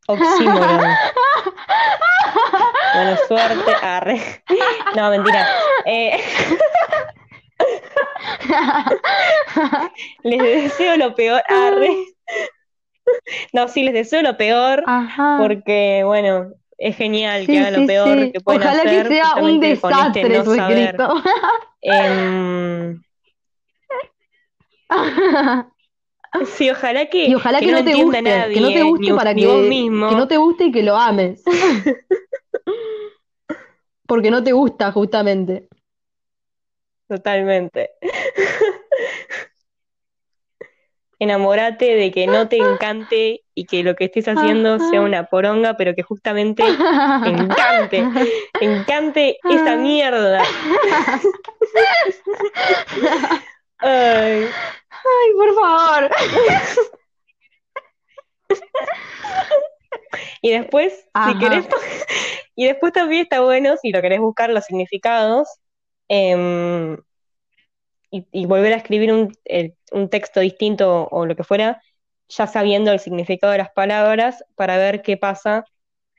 oxímoron. 0.06 0.80
Buena 2.94 3.16
suerte. 3.26 3.72
Arre. 3.82 4.44
No, 4.94 5.10
mentira. 5.10 5.48
Eh, 5.86 6.20
les 10.22 10.42
deseo 10.42 10.96
lo 10.96 11.14
peor. 11.14 11.42
Arre. 11.48 11.90
No, 13.52 13.66
sí, 13.66 13.82
les 13.82 13.94
deseo 13.94 14.22
lo 14.22 14.36
peor 14.36 14.84
Ajá. 14.86 15.36
porque, 15.38 16.02
bueno, 16.04 16.52
es 16.82 16.96
genial 16.96 17.46
que 17.46 17.52
Sí, 17.52 17.58
hagan 17.58 17.80
lo 17.82 17.86
peor 17.86 18.18
sí. 18.18 18.32
que 18.32 18.40
pueden 18.40 18.62
Ojalá 18.62 18.82
hacer 18.82 19.08
que 19.08 19.14
sea 19.14 19.34
un 19.36 19.50
este 19.50 19.66
desastre 19.68 20.38
no 20.38 20.44
su 20.44 20.54
escrito. 20.54 21.14
Em, 21.80 23.02
sí, 26.46 26.70
ojalá 26.70 27.06
que, 27.06 27.26
Y 27.26 27.34
ojalá 27.34 27.60
que, 27.60 27.72
no, 27.72 27.84
te 27.84 27.94
guste, 27.94 28.22
nadie, 28.22 28.54
que 28.54 28.60
no 28.60 28.68
te 28.68 28.82
guste 28.82 29.10
ni, 29.10 29.16
para 29.16 29.32
ni 29.32 29.42
que, 29.42 29.46
vos 29.46 29.62
mismo. 29.62 30.08
que 30.10 30.16
no 30.16 30.28
te 30.28 30.36
guste 30.36 30.64
y 30.64 30.72
que 30.72 30.82
lo 30.82 30.96
ames. 30.96 31.42
Porque 34.06 34.30
no 34.30 34.42
te 34.42 34.52
gusta, 34.52 34.92
justamente. 34.92 35.68
Totalmente. 37.08 37.90
Enamórate 41.20 41.94
de 41.94 42.10
que 42.10 42.26
no 42.26 42.48
te 42.48 42.56
encante 42.56 43.41
y 43.54 43.66
que 43.66 43.82
lo 43.82 43.94
que 43.94 44.06
estés 44.06 44.26
haciendo 44.28 44.78
sea 44.78 45.02
una 45.02 45.26
poronga, 45.26 45.76
pero 45.76 45.94
que 45.94 46.02
justamente 46.02 46.64
te 47.22 47.28
encante, 47.30 48.06
te 48.58 48.64
encante 48.64 49.38
esa 49.50 49.76
mierda. 49.76 50.42
Ay, 53.78 54.46
Ay, 54.90 55.32
por 55.36 55.54
favor. 55.54 56.10
y 60.40 60.50
después, 60.50 60.92
si 61.26 61.38
querés, 61.38 61.66
y 62.56 62.66
después 62.66 62.92
también 62.92 63.22
está 63.22 63.40
bueno, 63.40 63.76
si 63.76 63.90
lo 63.90 64.00
querés 64.00 64.20
buscar 64.20 64.50
los 64.50 64.64
significados, 64.64 65.48
em, 66.08 66.96
y, 68.10 68.26
y 68.30 68.46
volver 68.46 68.72
a 68.74 68.76
escribir 68.76 69.12
un, 69.12 69.36
el- 69.44 69.74
un 69.92 70.08
texto 70.10 70.40
distinto 70.40 71.08
o 71.10 71.26
lo 71.26 71.34
que 71.36 71.44
fuera, 71.44 71.82
ya 72.34 72.46
sabiendo 72.46 72.92
el 72.92 72.98
significado 72.98 73.52
de 73.52 73.58
las 73.58 73.70
palabras, 73.70 74.44
para 74.54 74.76
ver 74.78 75.02
qué 75.02 75.16
pasa 75.16 75.64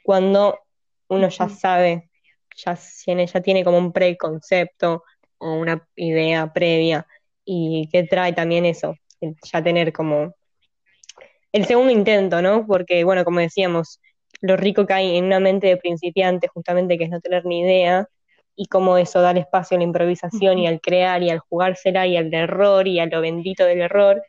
cuando 0.03 0.59
uno 1.07 1.29
ya 1.29 1.49
sabe, 1.49 2.09
ya 2.55 2.77
tiene, 3.03 3.25
ya 3.25 3.41
tiene 3.41 3.63
como 3.63 3.77
un 3.77 3.91
preconcepto 3.91 5.03
o 5.39 5.53
una 5.53 5.87
idea 5.95 6.53
previa, 6.53 7.07
y 7.45 7.89
que 7.91 8.03
trae 8.03 8.33
también 8.33 8.65
eso, 8.65 8.95
el 9.21 9.35
ya 9.51 9.63
tener 9.63 9.91
como 9.91 10.33
el 11.51 11.65
segundo 11.65 11.91
intento, 11.91 12.41
¿no? 12.41 12.65
Porque, 12.65 13.03
bueno, 13.03 13.23
como 13.25 13.39
decíamos, 13.39 13.99
lo 14.41 14.55
rico 14.55 14.85
que 14.85 14.93
hay 14.93 15.17
en 15.17 15.25
una 15.25 15.39
mente 15.39 15.67
de 15.67 15.77
principiante, 15.77 16.47
justamente, 16.47 16.97
que 16.97 17.05
es 17.05 17.09
no 17.09 17.21
tener 17.21 17.45
ni 17.45 17.61
idea, 17.61 18.07
y 18.55 18.67
cómo 18.67 18.97
eso 18.97 19.21
da 19.21 19.31
espacio 19.31 19.75
a 19.75 19.79
la 19.79 19.83
improvisación 19.83 20.59
y 20.59 20.67
al 20.67 20.79
crear 20.79 21.23
y 21.23 21.31
al 21.31 21.39
jugársela 21.39 22.05
y 22.05 22.17
al 22.17 22.31
error 22.33 22.87
y 22.87 22.99
a 22.99 23.07
lo 23.07 23.19
bendito 23.21 23.65
del 23.65 23.81
error, 23.81 24.23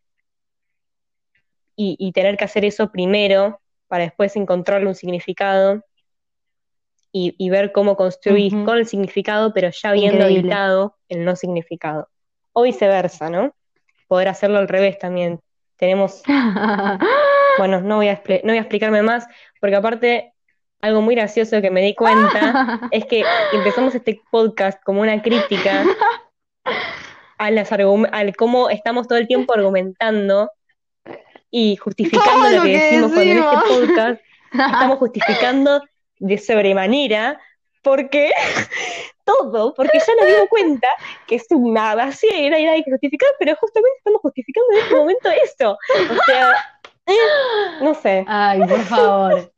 y, 1.77 1.97
y 1.99 2.12
tener 2.12 2.37
que 2.37 2.45
hacer 2.45 2.64
eso 2.64 2.91
primero 2.91 3.61
para 3.89 4.05
después 4.05 4.37
encontrarle 4.37 4.89
un 4.89 4.95
significado 4.95 5.85
y, 7.12 7.35
y 7.39 7.51
ver 7.51 7.72
cómo 7.72 7.97
construís 7.97 8.53
con 8.53 8.79
el 8.79 8.87
significado, 8.87 9.53
pero 9.55 9.70
ya 9.70 9.91
habiendo 9.91 10.22
Increíble. 10.22 10.53
habitado 10.53 10.97
el 11.09 11.25
no 11.25 11.37
significado. 11.37 12.09
O 12.53 12.62
viceversa, 12.62 13.31
¿no? 13.31 13.55
Poder 14.09 14.29
hacerlo 14.29 14.59
al 14.59 14.68
revés 14.68 14.99
también. 14.99 15.41
Tenemos 15.77 16.22
bueno, 17.59 17.81
no 17.81 17.97
voy 17.97 18.09
a, 18.09 18.20
no 18.43 18.49
voy 18.49 18.59
a 18.59 18.61
explicarme 18.61 19.03
más, 19.03 19.27
porque 19.61 19.77
aparte, 19.77 20.33
algo 20.81 21.01
muy 21.01 21.14
gracioso 21.14 21.62
que 21.62 21.70
me 21.70 21.83
di 21.83 21.95
cuenta 21.95 22.81
es 22.91 23.07
que 23.07 23.25
empezamos 23.53 23.95
este 23.95 24.20
podcast 24.31 24.83
como 24.83 25.01
una 25.01 25.22
crítica 25.22 25.85
a 27.39 27.51
las 27.51 27.70
al 27.72 28.37
cómo 28.37 28.70
estamos 28.70 29.09
todo 29.09 29.18
el 29.18 29.27
tiempo 29.27 29.55
argumentando 29.55 30.51
y 31.57 31.77
justificando 31.77 32.51
lo 32.51 32.57
lo 32.57 32.63
que 32.65 32.73
que 32.73 32.79
decimos 32.79 33.13
este 33.13 33.25
decimos. 33.27 33.65
podcast 33.69 34.21
estamos 34.51 34.99
justificando 35.05 35.81
de 36.19 36.37
sobremanera, 36.37 37.41
porque 37.81 38.33
todo, 39.25 39.73
porque 39.75 40.01
ya 40.05 40.15
nos 40.17 40.27
dimos 40.27 40.49
cuenta 40.51 40.89
que 41.29 41.37
es 41.37 41.47
una 41.51 41.95
basura 41.95 42.59
y 42.59 42.67
hay 42.67 42.83
que 42.83 42.91
justificar, 42.91 43.29
pero 43.39 43.55
justamente 43.55 43.99
estamos 43.99 44.21
justificando 44.21 44.73
en 44.73 44.79
este 44.79 44.97
momento 44.97 45.31
esto. 45.45 45.79
O 46.11 46.25
sea, 46.27 46.57
eh, 47.07 47.15
no 47.81 47.95
sé. 47.95 48.25
Ay, 48.27 48.59
por 48.67 48.81
favor. 48.81 49.53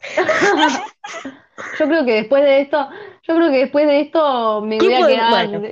Yo 1.78 1.86
creo 1.86 2.04
que 2.04 2.12
después 2.14 2.42
de 2.42 2.60
esto, 2.60 2.88
yo 3.22 3.36
creo 3.36 3.50
que 3.50 3.58
después 3.58 3.86
de 3.86 4.00
esto 4.00 4.60
me 4.60 4.78
¿Qué 4.78 4.86
voy 4.86 4.94
a 4.94 5.06
quedar, 5.06 5.48
bueno, 5.48 5.68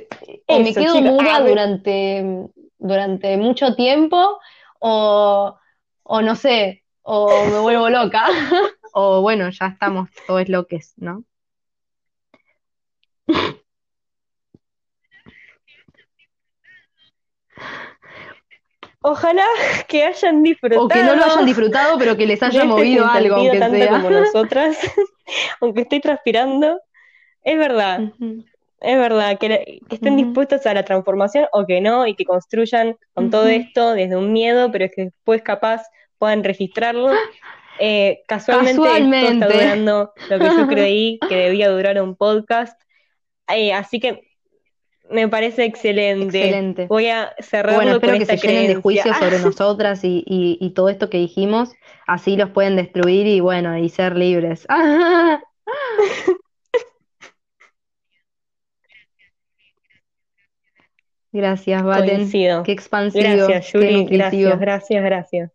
o 0.47 0.59
me 0.59 0.73
quedo 0.73 1.01
muda 1.01 1.35
Ah, 1.35 1.41
durante, 1.41 2.49
durante 2.77 3.37
mucho 3.37 3.75
tiempo, 3.75 4.39
o, 4.79 5.57
o 6.03 6.21
no 6.21 6.35
sé, 6.35 6.83
o 7.01 7.45
me 7.45 7.59
vuelvo 7.59 7.89
loca, 7.89 8.25
o 8.93 9.21
bueno, 9.21 9.49
ya 9.49 9.67
estamos 9.67 10.09
todos 10.27 10.47
loques, 10.49 10.93
¿no? 10.97 11.23
Ojalá 19.03 19.45
que 19.87 20.03
hayan 20.03 20.41
disfrutado. 20.41 20.85
O 20.85 20.87
que 20.87 21.03
no 21.03 21.15
lo 21.15 21.23
hayan 21.23 21.45
disfrutado, 21.45 21.99
pero 21.99 22.17
que 22.17 22.25
les 22.25 22.41
haya 22.41 22.63
este 22.63 22.65
movido 22.65 23.05
algo, 23.05 23.35
aunque 23.35 23.59
tanto 23.59 23.77
sea. 23.77 23.91
como 23.91 24.09
nosotras, 24.09 24.77
aunque 25.61 25.81
estoy 25.81 25.99
transpirando. 25.99 26.79
Es 27.43 27.57
verdad, 27.57 27.99
es 28.79 28.97
verdad, 28.97 29.37
que, 29.37 29.81
estén 29.89 30.13
Ujú. 30.13 30.23
dispuestos 30.23 30.65
a 30.65 30.73
la 30.73 30.85
transformación 30.85 31.45
o 31.51 31.65
que 31.65 31.81
no, 31.81 32.07
y 32.07 32.15
que 32.15 32.23
construyan 32.23 32.95
con 33.13 33.29
todo 33.29 33.47
esto 33.47 33.91
desde 33.91 34.15
un 34.15 34.31
miedo, 34.31 34.71
pero 34.71 34.87
que 34.95 35.05
después 35.05 35.41
capaz 35.41 35.83
puedan 36.17 36.43
registrarlo. 36.43 37.11
Eh, 37.79 38.21
casualmente, 38.27 38.69
esto 38.69 38.83
Casualmente. 38.83 39.33
está 39.33 39.47
durando 39.47 40.13
lo 40.29 40.39
que 40.39 40.45
yo 40.45 40.67
creí 40.67 41.19
que 41.27 41.35
debía 41.35 41.71
durar 41.71 41.99
un 42.03 42.15
podcast. 42.15 42.79
Eh, 43.47 43.73
así 43.73 43.99
que 43.99 44.21
me 45.13 45.27
parece 45.27 45.63
excelente. 45.65 46.25
Excelente. 46.25 46.87
Voy 46.87 47.07
a 47.07 47.33
cerrarlo 47.39 47.77
Bueno, 47.77 47.91
espero 47.93 48.13
con 48.13 48.19
que 48.19 48.25
se 48.25 48.33
esta 48.33 48.47
llenen 48.47 48.67
de 48.67 48.81
creencia. 48.81 48.81
juicios 48.81 49.17
sobre 49.17 49.39
nosotras 49.51 50.03
y, 50.03 50.23
y- 50.25 50.57
y 50.59 50.69
todo 50.71 50.89
esto 50.89 51.09
que 51.09 51.17
dijimos, 51.17 51.73
así 52.07 52.35
los 52.35 52.49
pueden 52.49 52.75
destruir 52.75 53.27
y 53.27 53.39
bueno, 53.39 53.77
y 53.77 53.89
ser 53.89 54.17
libres. 54.17 54.67
Gracias, 61.31 61.83
Valen. 61.83 62.15
Coincido. 62.17 62.63
Qué 62.63 62.71
expansivo, 62.71 63.23
Gracias, 63.23 63.71
qué 63.71 63.77
Yuri. 63.79 63.93
nutritivo. 64.01 64.57
Gracias, 64.57 64.59
gracias, 64.59 65.03
gracias. 65.03 65.51